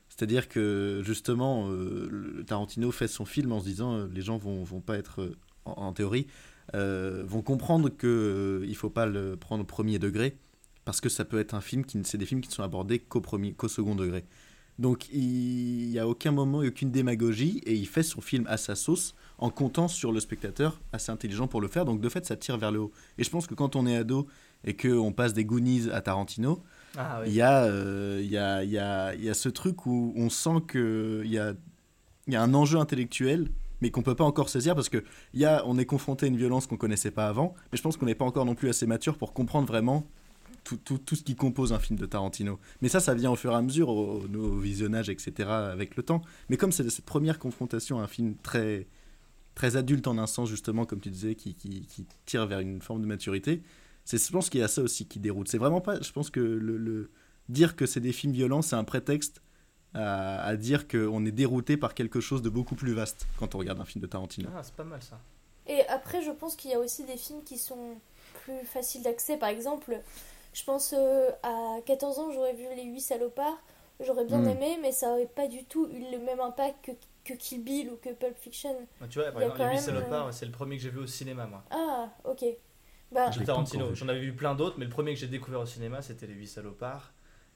[0.10, 4.82] C'est-à-dire que justement, euh, Tarantino fait son film en se disant les gens vont, vont
[4.82, 5.32] pas être,
[5.66, 6.28] en, en théorie,
[6.74, 10.38] vont comprendre que il faut pas le prendre au premier degré
[10.84, 12.64] parce que ça peut être un film qui, ne- c'est des films qui ne sont
[12.64, 14.26] abordés qu'au premier, qu'au second degré.
[14.78, 18.76] Donc il n'y a aucun moment aucune démagogie et il fait son film à sa
[18.76, 21.86] sauce en comptant sur le spectateur assez intelligent pour le faire.
[21.86, 22.92] Donc de fait, ça tire vers le haut.
[23.18, 24.28] Et je pense que quand on est ado
[24.66, 26.62] et qu'on passe des Goonies à Tarantino,
[26.98, 27.36] Ah il oui.
[27.36, 30.30] y, a, euh, y, a, il y, a, il y a ce truc où on
[30.30, 31.54] sent qu'il y a,
[32.28, 33.50] y a un enjeu intellectuel
[33.82, 35.04] mais qu'on peut pas encore saisir parce que
[35.34, 37.98] y a, on est confronté à une violence qu'on connaissait pas avant, mais je pense
[37.98, 40.08] qu'on n'est pas encore non plus assez mature pour comprendre vraiment
[40.66, 42.60] tout, tout, tout ce qui compose un film de Tarantino.
[42.82, 46.04] Mais ça, ça vient au fur et à mesure, au, au visionnage, etc., avec le
[46.04, 46.22] temps.
[46.50, 48.88] Mais comme c'est cette première confrontation à un film très,
[49.54, 52.82] très adulte en un sens, justement, comme tu disais, qui, qui, qui tire vers une
[52.82, 53.62] forme de maturité,
[54.04, 55.48] c'est, je pense qu'il y a ça aussi qui déroute.
[55.48, 57.12] C'est vraiment pas, je pense que le, le
[57.48, 59.42] dire que c'est des films violents, c'est un prétexte
[59.94, 63.60] à, à dire qu'on est dérouté par quelque chose de beaucoup plus vaste quand on
[63.60, 64.50] regarde un film de Tarantino.
[64.56, 65.20] Ah, c'est pas mal ça.
[65.68, 67.96] Et après, je pense qu'il y a aussi des films qui sont
[68.44, 69.38] plus faciles d'accès.
[69.38, 70.00] Par exemple,
[70.56, 73.58] je pense euh, à 14 ans, j'aurais vu Les 8 salopards.
[74.00, 74.50] J'aurais bien Mm.
[74.50, 76.92] aimé, mais ça aurait pas du tout eu le même impact que,
[77.24, 78.76] que Kill Bill ou que Pulp Fiction.
[79.02, 81.00] Ah, tu vois, par exemple, Les 8 même, salopards, c'est le premier que j'ai vu
[81.00, 81.64] au cinéma, moi.
[81.72, 82.44] Ah, ok.
[83.12, 83.94] Bah, De Tarantino.
[83.96, 86.34] J'en avais vu plein d'autres, mais le premier que j'ai découvert au cinéma, c'était Les
[86.34, 87.14] 8 salopards.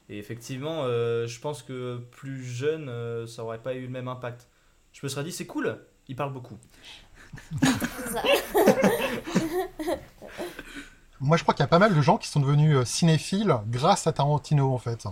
[0.08, 4.08] Et effectivement, euh, je pense que plus jeune, euh, ça aurait pas eu le même
[4.08, 4.48] impact.
[4.94, 6.58] Je me serais dit, c'est cool, il parle beaucoup.
[11.22, 13.56] Moi, je crois qu'il y a pas mal de gens qui sont devenus euh, cinéphiles
[13.68, 15.06] grâce à Tarantino, en fait.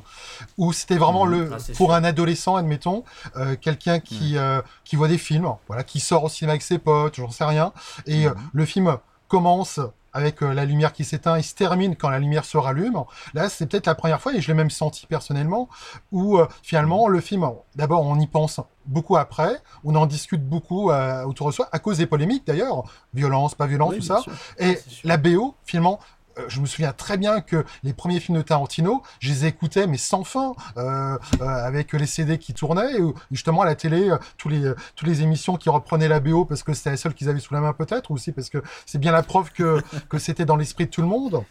[0.57, 1.31] Où c'était vraiment Mhm.
[1.31, 1.93] le, Ah, pour sûr.
[1.93, 3.03] un adolescent, admettons,
[3.35, 6.77] euh, quelqu'un qui, euh, qui voit des films, voilà, qui sort au cinéma avec ses
[6.79, 7.73] potes, j'en sais rien,
[8.05, 8.49] et euh, Mhm.
[8.53, 8.97] le film
[9.27, 9.79] commence
[10.13, 13.03] avec euh, la lumière qui s'éteint, il se termine quand la lumière se rallume.
[13.33, 15.69] Là, c'est peut-être la première fois, et je l'ai même senti personnellement,
[16.11, 20.91] où euh, finalement le film, d'abord on y pense beaucoup après, on en discute beaucoup
[20.91, 22.83] euh, autour de soi, à cause des polémiques d'ailleurs,
[23.13, 24.19] violence, pas violence, Oui, tout ça.
[24.21, 24.33] sûr.
[24.59, 25.99] Et la BO, finalement,
[26.39, 29.87] euh, je me souviens très bien que les premiers films de Tarantino, je les écoutais,
[29.87, 34.15] mais sans fin, euh, euh, avec les CD qui tournaient, ou justement à la télé,
[34.37, 37.29] tous les, toutes les émissions qui reprenaient la BO parce que c'était la seule qu'ils
[37.29, 39.81] avaient sous la main peut-être, ou aussi parce que c'est bien la preuve que
[40.17, 41.43] c'était dans l'esprit de tout le monde.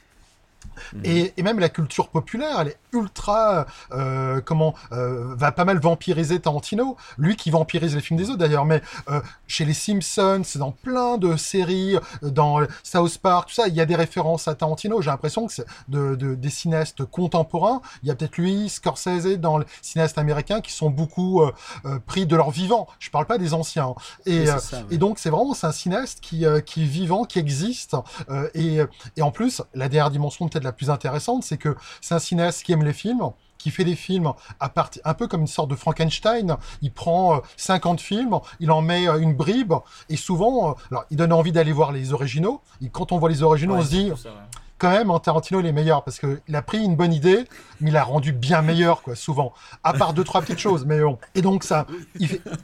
[0.94, 1.00] Mhm.
[1.04, 5.78] Et, et même la culture populaire, elle est ultra, euh, comment, euh, va pas mal
[5.78, 6.96] vampiriser Tarantino.
[7.18, 11.18] Lui qui vampirise les films des autres d'ailleurs, mais euh, chez les Simpsons, dans plein
[11.18, 15.00] de séries, dans South Park, tout ça, il y a des références à Tarantino.
[15.02, 17.80] J'ai l'impression que c'est de, de- des cinéastes contemporains.
[18.02, 21.52] Il y a peut-être lui, Scorsese, dans les cinéastes américains qui sont beaucoup euh,
[21.84, 22.86] euh, pris de leur vivant.
[22.98, 23.94] Je parle pas des anciens.
[24.24, 24.84] Et, euh, ça, ouais.
[24.92, 27.96] et donc c'est vraiment c'est un cinéaste qui, euh, qui est vivant, qui existe.
[28.30, 28.78] euh, et,
[29.16, 32.62] et en plus, la dernière dimension peut-être la plus intéressante, c'est que c'est un cinéaste
[32.62, 35.70] qui aime les films qui fait des films à partir un peu comme une sorte
[35.70, 36.56] de Frankenstein.
[36.82, 39.72] Il prend euh, 50 films, il en met euh, une bribe,
[40.08, 42.60] et souvent, euh, alors il donne envie d'aller voir les originaux.
[42.82, 44.34] Et quand on voit les originaux, Ouais, on se dit, ça, ouais.
[44.78, 47.44] Quand même, en Tarantino, il est meilleur parce que il a pris une bonne idée,
[47.80, 49.52] mais il l'a rendu bien meilleur, quoi, souvent.
[49.84, 51.18] À part deux, trois petites choses, mais bon.
[51.34, 51.86] Et donc, ça,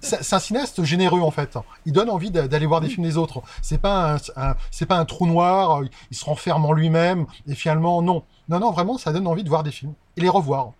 [0.01, 1.57] c'est un cinéaste généreux, en fait.
[1.87, 3.43] Il donne envie d'a- d'aller voir des films des autres.
[3.63, 7.55] C'est pas un, un- c'est pas un trou noir, il se renferme en lui-même, et
[7.55, 8.23] finalement, non.
[8.49, 10.73] Non, non, vraiment, ça donne envie de voir des films et les revoir.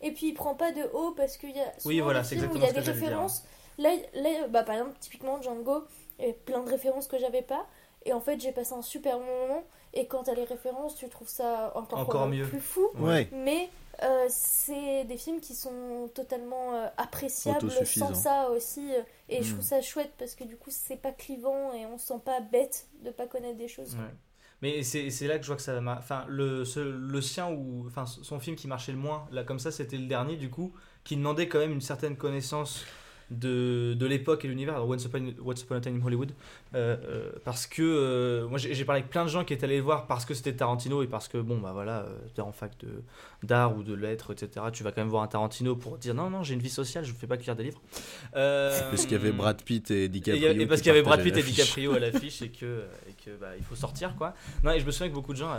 [0.00, 2.28] Et puis il prend pas de haut parce qu'il y a souvent Oui, voilà, des
[2.28, 3.44] c'est films où il y a des références.
[3.78, 5.84] Là, là bah, par exemple, typiquement Django,
[6.18, 7.66] il y avait plein de références que j'avais pas.
[8.04, 9.64] Et en fait, j'ai passé un super bon moment.
[9.94, 12.44] Et quand t'as les références, tu trouves ça encore, Encore mieux.
[12.46, 12.88] plus fou.
[12.96, 13.28] Ouais.
[13.32, 13.68] Mais
[14.02, 18.92] euh, c'est des films qui sont totalement euh, appréciables sans ça aussi.
[18.94, 19.54] euh, Et je Mm.
[19.54, 22.40] trouve ça chouette parce que du coup, c'est pas clivant et on se sent pas
[22.40, 23.94] bête de pas connaître des choses.
[23.94, 24.14] Ouais.
[24.60, 25.96] Mais c'est c'est là que je vois que ça m'a.
[25.98, 27.84] Enfin, le, ce- le sien, ou.
[27.86, 30.72] Enfin, son film qui marchait le moins, là, comme ça, c'était le dernier, du coup,
[31.04, 32.84] qui demandait quand même une certaine connaissance
[33.30, 34.86] de, de l'époque et l'univers.
[34.88, 36.32] Once Upon, Once Upon a Time in Hollywood.
[36.74, 37.82] Euh, euh, parce que.
[37.82, 40.34] euh, moi, j'ai parlé avec plein de gens qui étaient allés le voir parce que
[40.34, 42.72] c'était Tarantino et parce que, bon, bah voilà, t'es en fac
[43.42, 44.66] d'art ou de lettres, etc.
[44.72, 47.04] Tu vas quand même voir un Tarantino pour dire non, non, j'ai une vie sociale,
[47.04, 47.80] je ne fais pas que lire des livres.
[48.32, 50.50] Parce qu'il y avait Brad Pitt et DiCaprio.
[50.50, 51.42] et parce qui qu'il y avait Brad Pitt et.
[51.42, 54.34] DiCaprio à l'affiche et que, et que bah, il faut sortir quoi.
[54.64, 55.54] Non, et je me souviens que beaucoup de gens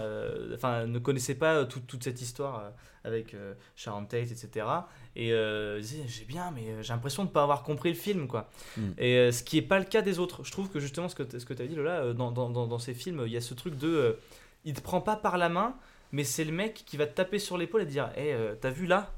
[0.54, 2.72] enfin, ne connaissaient pas tout- toute cette histoire
[3.06, 3.36] avec
[3.76, 4.66] Sharon Tate, etc.
[5.22, 8.26] Et euh, j'ai bien, mais euh, j'ai l'impression de ne pas avoir compris le film
[8.26, 8.50] quoi.
[8.78, 8.82] Mm.
[8.98, 10.46] Et euh, ce qui n'est pas le cas des autres.
[10.46, 12.80] Je trouve que justement ce que, ce que tu as dit Lola, dans, dans, dans,
[12.80, 13.90] ces films, il y a ce truc de.
[13.90, 14.14] euh,
[14.64, 15.76] il te prend pas par la main,
[16.14, 18.70] mais c'est le mec qui va te taper sur l'épaule et te dire Hé, t'as
[18.70, 19.12] vu là?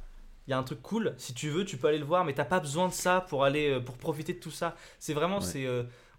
[0.48, 2.34] Il y a un truc cool, si tu veux, tu peux aller le voir, mais
[2.34, 4.76] t'as pas besoin de ça pour aller pour profiter de tout ça.
[4.98, 5.46] C'est vraiment, Ouais.
[5.46, 5.68] c'est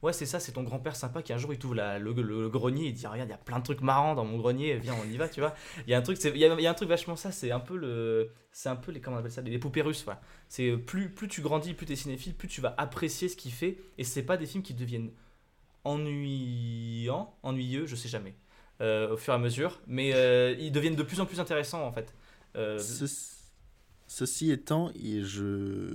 [0.03, 2.13] ouais, c'est ça, c'est ton grand-père sympa qui un jour il t'ouvre la- le,
[2.49, 4.95] grenier et dit regarde, il y a plein de trucs marrants dans mon grenier, viens,
[4.95, 5.55] on y va, tu vois.
[5.87, 7.51] Il y a un truc, il y a, y a un truc vachement ça, c'est
[7.53, 10.21] un peu le, c'est un peu les comment on appelle ça, les poupées russes, voilà.
[10.49, 13.79] C'est plus plus tu grandis, plus t'es cinéphile, plus tu vas apprécier ce qu'il fait,
[13.99, 15.11] et c'est pas des films qui deviennent
[15.85, 18.35] ennuyants, ennuyeux, je sais jamais,
[18.81, 21.85] euh, au fur et à mesure, mais euh, ils deviennent de plus en plus intéressants
[21.87, 22.15] en fait.
[22.57, 23.07] Euh, Ce-
[24.09, 24.91] Ceci étant,
[25.23, 25.87] je...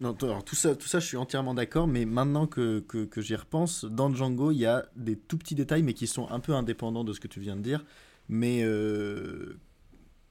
[0.00, 3.20] Non, alors tout ça, tout ça, je suis entièrement d'accord, mais maintenant que, que, que
[3.20, 6.40] j'y repense, dans Django, il y a des tout petits détails, mais qui sont un
[6.40, 7.84] peu indépendants de ce que tu viens de dire.
[8.30, 9.58] Mais euh,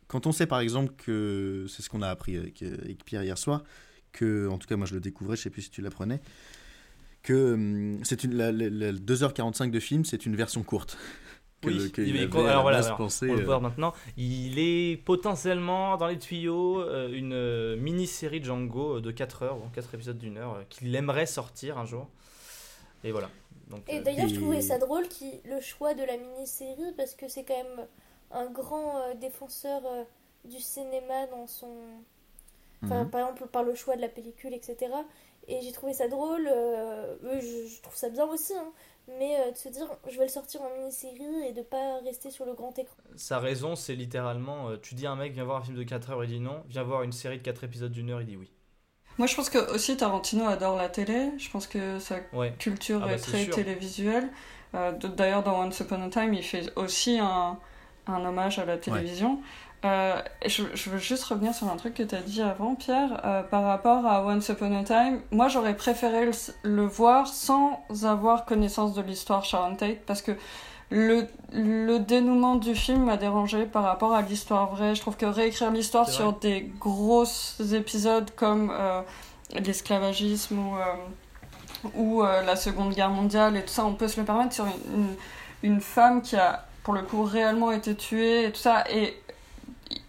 [0.08, 3.24] quand on sait par exemple que, c'est ce qu'on a appris avec, euh, avec Pierre
[3.24, 3.64] hier soir,
[4.12, 6.22] que, en tout cas moi je le découvrais, je sais plus si tu l'apprenais,
[7.24, 10.98] que hum, c'est une, la, la- la 2h45 de film, c'est une version courte.
[11.62, 13.60] Que Oui, le- il avait alors la voilà, base alors, pensé, on le euh, voit
[13.60, 13.94] maintenant.
[14.16, 19.58] Il est potentiellement dans les tuyaux euh, une euh, mini-série Django euh, de 4 heures,
[19.58, 22.08] ou 4 épisodes d'une heure, euh, qu'il aimerait sortir un jour.
[23.04, 23.32] Et voilà.
[23.70, 27.16] Donc, Et euh, d'ailleurs, je trouvais ça drôle qui le choix de la mini-série parce
[27.16, 27.88] que c'est quand même
[28.32, 30.04] un grand euh, défenseur euh,
[30.46, 31.76] du cinéma dans son.
[32.84, 33.12] Enfin, Mhm.
[33.12, 35.06] par exemple, par le choix de la pellicule, etc.
[35.48, 36.48] Et j'ai trouvé ça drôle.
[36.52, 38.72] euh, je, je trouve ça bien aussi, hein,
[39.18, 42.30] mais euh, de se dire je vais le sortir en mini-série et de pas rester
[42.32, 42.96] sur le grand écran.
[43.16, 45.84] Sa raison, c'est littéralement euh, tu dis à un mec, viens voir un film de
[45.84, 46.64] 4 heures, il dit non.
[46.70, 48.52] Viens voir une série de 4 épisodes d'une heure, il dit oui.
[49.18, 51.32] Moi, je pense que aussi Tarantino adore la télé.
[51.38, 52.54] Je pense que sa Ouais.
[52.58, 53.54] culture Ah bah, est très sûr.
[53.56, 54.30] télévisuelle.
[54.76, 57.60] Euh, D'ailleurs, dans Once Upon a Time, il fait aussi un,
[58.08, 59.42] un hommage à la télévision.
[59.86, 63.22] Euh, je, je veux juste revenir sur un truc que tu as dit avant, Pierre,
[63.24, 65.22] euh, par rapport à Once Upon a Time.
[65.32, 66.32] Moi, j'aurais préféré le,
[66.64, 70.34] le voir sans avoir connaissance de l'histoire Sharon Tate, parce que
[70.90, 74.96] le, le dénouement du film m'a dérangé par rapport à l'histoire vraie.
[74.96, 77.24] Je trouve que réécrire l'histoire sur des gros
[77.74, 79.02] épisodes comme euh,
[79.54, 80.76] l'esclavagisme ou,
[81.96, 84.94] ou la Seconde Guerre mondiale et tout ça, on peut se le permettre sur une,
[85.64, 88.84] une, une femme qui a pour le coup réellement été tuée et tout ça.
[88.92, 89.16] Et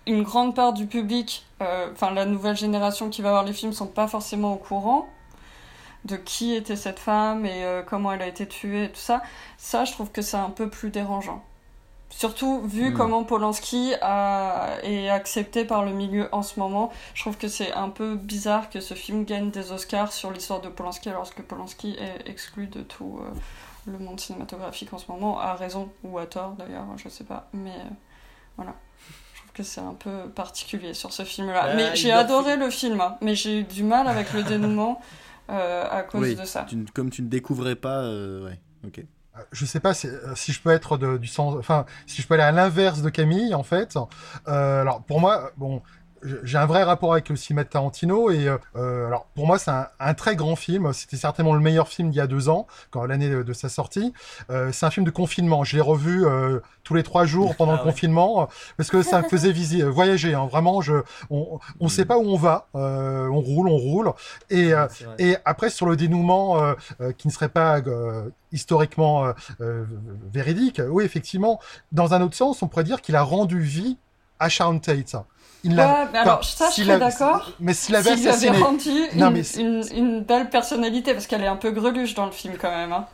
[0.06, 3.72] une grande part du public, euh, enfin la nouvelle génération qui va voir les films,
[3.72, 5.08] sont pas forcément au courant
[6.04, 9.22] de qui était cette femme et euh, comment elle a été tuée et tout ça.
[9.58, 11.44] Ça, je trouve que c'est un peu plus dérangeant.
[12.08, 12.96] Surtout vu Hmm.
[12.96, 17.72] comment Polanski a, est accepté par le milieu en ce moment, je trouve que c'est
[17.72, 21.42] un peu bizarre que ce film gagne des Oscars sur l'histoire de Polanski alors que
[21.42, 23.30] Polanski est exclu de tout euh,
[23.86, 27.48] le monde cinématographique en ce moment, à raison ou à tort d'ailleurs, je sais pas.
[27.52, 27.76] Mais
[28.56, 28.74] voilà,
[29.50, 31.68] trouve que c'est un peu particulier sur ce film-là.
[31.68, 35.00] Bah, mais j'ai adoré le film, hein, mais j'ai eu du mal avec le dénouement
[35.50, 36.66] euh, à cause oui, de ça.
[36.68, 39.04] tu comme tu ne découvrais pas, euh, ouais, ok.
[39.52, 42.26] je sais pas si, euh, si je peux être de- du sens, enfin, si je
[42.28, 43.96] peux aller à l'inverse de Camille, en fait.
[44.48, 45.82] Euh, alors, pour moi, bon,
[46.42, 49.58] j'ai un vrai rapport avec le cinéma de Tarantino et euh, euh, alors pour moi
[49.58, 50.92] c'est un, un très grand film.
[50.92, 53.68] C'était certainement le meilleur film d'il y a deux ans, quand l'année de, de sa
[53.68, 54.12] sortie.
[54.50, 55.64] Euh, c'est un film de confinement.
[55.64, 57.90] Je l'ai revu euh, tous les trois jours pendant Ah le ouais.
[57.90, 60.34] confinement parce que ça me faisait visi- voyager.
[60.34, 60.46] hein.
[60.46, 60.94] Vraiment, je,
[61.30, 62.68] on, on sait pas où on va.
[62.74, 64.12] On roule, on roule.
[64.50, 64.72] Et
[65.44, 66.74] après, sur le dénouement
[67.18, 67.80] qui ne serait pas
[68.52, 69.32] historiquement
[70.32, 71.60] véridique, oui, effectivement,
[71.92, 73.96] dans un autre sens, on pourrait dire qu'il a rendu vie
[74.38, 75.16] à Sharon Tate.
[75.62, 77.50] Il Ouais, mais alors, ça, je a- d'accord.
[77.60, 78.62] Mais s'il avait S'il lui avait assassiné.
[78.64, 82.26] rendu Non, une, mais une, une belle personnalité, parce qu'elle est un peu greluche dans
[82.26, 82.92] le film quand même.
[82.92, 83.06] Hein.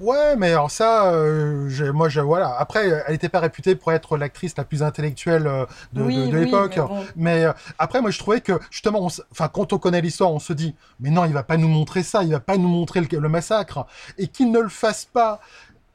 [0.00, 2.56] Ouais, mais alors ça, euh, moi, je, voilà.
[2.58, 6.26] Après, elle n'était pas réputée pour être l'actrice la plus intellectuelle euh, de, Oui, de-
[6.32, 6.76] de oui, l'époque.
[6.76, 7.04] mais bon.
[7.14, 10.52] Mais euh, après, moi, je trouvais que justement, enfin, quand on connaît l'histoire, on se
[10.54, 13.18] dit, mais non, il va pas nous montrer ça, il va pas nous montrer le,
[13.18, 13.86] le massacre,
[14.18, 15.40] et qu'il ne le fasse pas.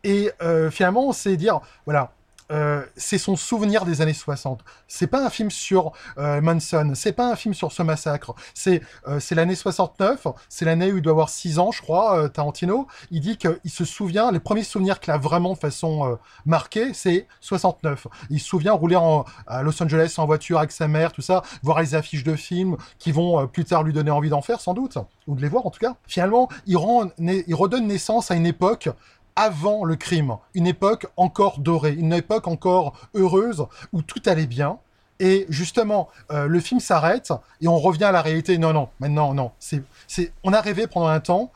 [0.05, 2.11] Et euh, finalement, c'est dire, voilà.
[2.51, 4.61] Euh, c'est son souvenir des années 60.
[4.87, 8.33] C'est pas un film sur euh, Manson, c'est pas un film sur ce massacre.
[8.53, 12.27] C'est euh, l'année 69, c'est l'année où il doit avoir 6 ans, je crois, euh,
[12.27, 12.87] Tarantino.
[13.11, 17.27] Il dit qu'il se souvient, les premiers souvenirs qu'il a vraiment de façon marquée, c'est
[17.41, 18.07] 69.
[18.29, 21.41] Il se souvient rouler en, à Los Angeles en voiture avec sa mère, tout ça,
[21.63, 24.73] voir les affiches de films qui vont plus tard lui donner envie d'en faire, sans
[24.73, 25.95] doute, ou de les voir en tout cas.
[26.07, 28.89] Finalement, il redonne naissance à une époque
[29.37, 34.79] avant le crime, une époque encore dorée, une époque encore heureuse où tout allait bien.
[35.19, 37.31] Et justement, euh, le film s'arrête
[37.61, 38.57] et on revient à la réalité.
[38.57, 39.51] Non, non, maintenant, non.
[39.59, 41.51] C'est, c'est, on a rêvé pendant un temps.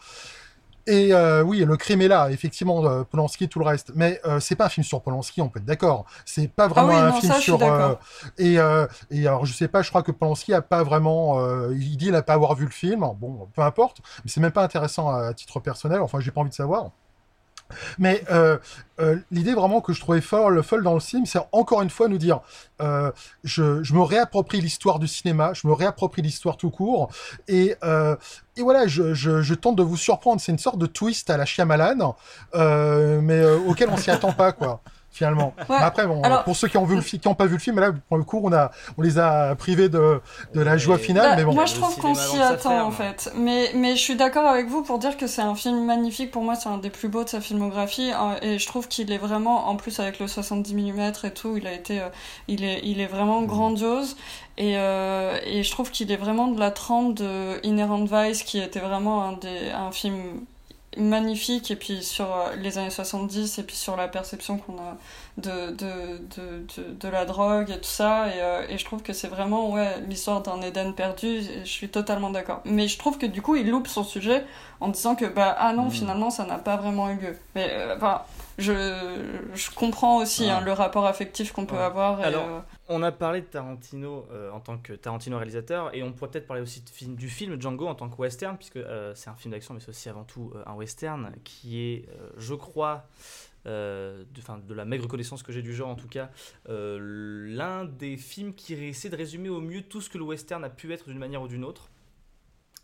[0.88, 3.92] Et euh, oui, le crime est là, effectivement, euh, Polanski, tout le reste.
[3.94, 6.06] Mais euh, c'est pas un film sur Polanski, on peut être d'accord.
[6.26, 7.60] C'est pas vraiment Ah oui, un non, film ça, sur.
[7.60, 8.00] d'accord.
[8.40, 11.40] et, euh, et alors, je sais pas, je crois que Polanski a pas vraiment.
[11.40, 13.02] euh, il dit il a pas avoir vu le film.
[13.20, 14.02] Bon, peu importe.
[14.26, 16.02] Mais c'est même pas intéressant à, à titre personnel.
[16.02, 16.90] Enfin, j'ai pas envie de savoir.
[17.98, 18.58] Mais euh,
[19.00, 22.08] euh, l'idée vraiment que je trouvais folle, folle dans le film, c'est encore une fois
[22.08, 22.42] nous dire,
[22.82, 23.12] euh,
[23.44, 27.10] je, me réapproprie l'histoire du cinéma, je me réapproprie l'histoire tout court,
[27.48, 27.76] et,
[28.58, 30.42] voilà, je, tente de vous surprendre.
[30.42, 32.16] C'est une sorte de twist à la Shyamalan,
[32.54, 34.82] mais auquel on s'y attend pas, quoi.
[35.12, 35.54] Finalement.
[35.70, 35.78] Ouais.
[35.80, 37.60] Après, bon, Alors- pour ceux qui ont, vu le fi- qui ont pas vu le
[37.60, 40.20] film, là, pour le coup, on, a, on les a privés de,
[40.54, 41.32] de la joie finale.
[41.32, 41.54] Bah, mais bon.
[41.54, 43.32] Moi, je trouve qu'on s'y attend, en fait.
[43.36, 46.32] Mais, mais je suis d'accord avec vous pour dire que c'est un film magnifique.
[46.32, 48.12] Pour moi, c'est un des plus beaux de sa filmographie.
[48.14, 51.56] euh, Et je trouve qu'il est vraiment, en plus avec le 70 mm et tout,
[51.58, 52.08] il a été, euh,
[52.48, 54.16] il est, il est vraiment grandiose.
[54.58, 58.60] Et, euh, et je trouve qu'il est vraiment de la trempe de Inherent Vice, qui
[58.60, 60.42] était vraiment un, des, un film
[60.98, 64.98] magnifique et puis sur euh, les années 70 et puis sur la perception qu'on a
[65.38, 69.02] de, de, de, de, de la drogue et tout ça et, euh, et je trouve
[69.02, 72.98] que c'est vraiment ouais l'histoire d'un Éden perdu et je suis totalement d'accord mais je
[72.98, 74.44] trouve que du coup il loupe son sujet
[74.82, 77.96] en disant que bah ah non finalement ça n'a pas vraiment eu lieu mais euh,
[77.96, 78.24] enfin
[78.58, 78.74] je,
[79.56, 80.58] je comprends aussi Ah.
[80.58, 81.82] hein, le rapport affectif qu'on peut Ouais.
[81.82, 82.60] avoir et, Alors, euh,
[82.92, 86.48] on a parlé de Tarantino euh, en tant que Tarantino réalisateur, et on pourrait peut-être
[86.48, 89.74] parler aussi du film Django en tant que western, puisque euh, c'est un film d'action,
[89.74, 92.06] mais c'est aussi avant tout euh, un western, qui est,
[92.38, 93.08] je crois,
[93.66, 96.30] de, de la maigre connaissance que j'ai du genre en tout cas,
[96.68, 100.70] l'un des films qui essaie de résumer au mieux tout ce que le western a
[100.70, 101.90] pu être d'une manière ou d'une autre,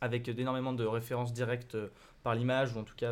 [0.01, 1.77] avec énormément de références directes
[2.23, 3.11] par l'image, ou en tout cas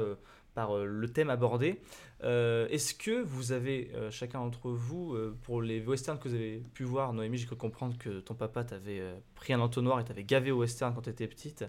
[0.56, 1.80] par euh, le thème abordé.
[2.24, 6.34] Euh, Est-ce que vous avez, euh, chacun d'entre vous, euh, pour les westerns que vous
[6.34, 9.04] avez pu voir, Noémie, j'ai cru comprendre que ton papa t'avait
[9.36, 11.66] pris un entonnoir et t'avait gavé au western quand t'étais petite.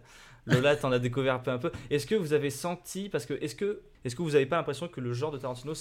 [0.47, 1.73] Lola, t'en as découvert un peu un peu.
[1.91, 4.89] Est-ce que vous avez senti, parce que est-ce que, est que vous n'avez pas l'impression
[4.89, 5.75] que le genre de Tarantino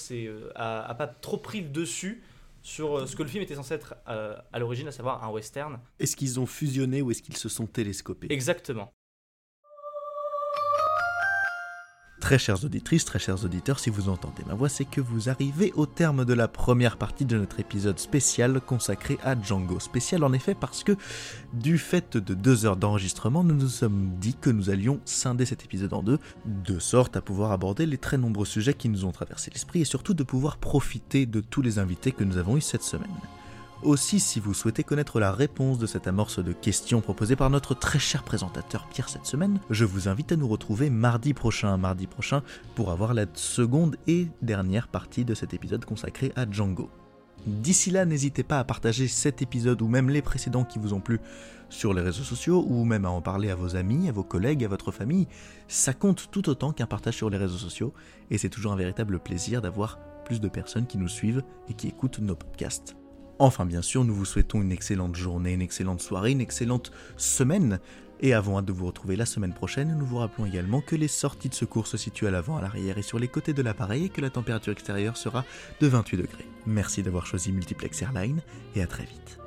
[0.56, 2.24] a, a pas trop pris le dessus
[2.64, 5.80] sur ce que le film était censé être à l'origine, à savoir un western?
[6.00, 8.26] Est-ce qu'ils ont fusionné ou est-ce qu'ils se sont télescopés?
[8.32, 8.92] Exactement.
[12.26, 15.72] Très chères auditrices, très chers auditeurs, si vous entendez ma voix, c'est que vous arrivez
[15.76, 19.80] au terme de la première partie de notre épisode spécial consacré à Django.
[19.80, 20.94] Spécial en effet parce que,
[21.54, 25.66] du fait de deux heures d'enregistrement, nous nous sommes dit que nous allions scinder cet
[25.66, 26.18] épisode en deux,
[26.48, 29.86] de sorte à pouvoir aborder les très nombreux sujets qui nous ont traversé l'esprit et
[29.86, 33.14] surtout de pouvoir profiter de tous les invités que nous avons eus cette semaine.
[33.84, 37.76] Aussi, si vous souhaitez connaître la réponse de cette amorce de questions proposée par notre
[37.76, 42.08] très cher présentateur Pierre cette semaine, je vous invite à nous retrouver mardi prochain, mardi
[42.08, 42.42] prochain,
[42.74, 46.90] pour avoir la seconde et dernière partie de cet épisode consacré à Django.
[47.46, 51.00] D'ici là, n'hésitez pas à partager cet épisode ou même les précédents qui vous ont
[51.00, 51.20] plu
[51.70, 54.64] sur les réseaux sociaux ou même à en parler à vos amis, à vos collègues,
[54.64, 55.28] à votre famille.
[55.68, 57.94] Ça compte tout autant qu'un partage sur les réseaux sociaux
[58.32, 61.88] et c'est toujours un véritable plaisir d'avoir plus de personnes qui nous suivent et qui
[61.88, 62.96] écoutent nos podcasts.
[63.38, 67.80] Enfin, bien sûr, nous vous souhaitons une excellente journée, une excellente soirée, une excellente semaine.
[68.22, 71.50] Et hâte de vous retrouver la semaine prochaine, nous vous rappelons également que les sorties
[71.50, 74.10] de secours se situent à l'avant, à l'arrière et sur les côtés de l'appareil et
[74.10, 75.44] que la température extérieure sera
[75.82, 76.48] de 28 degrés.
[76.66, 78.42] Merci d'avoir choisi Multiplex Airline
[78.76, 79.45] et à très vite.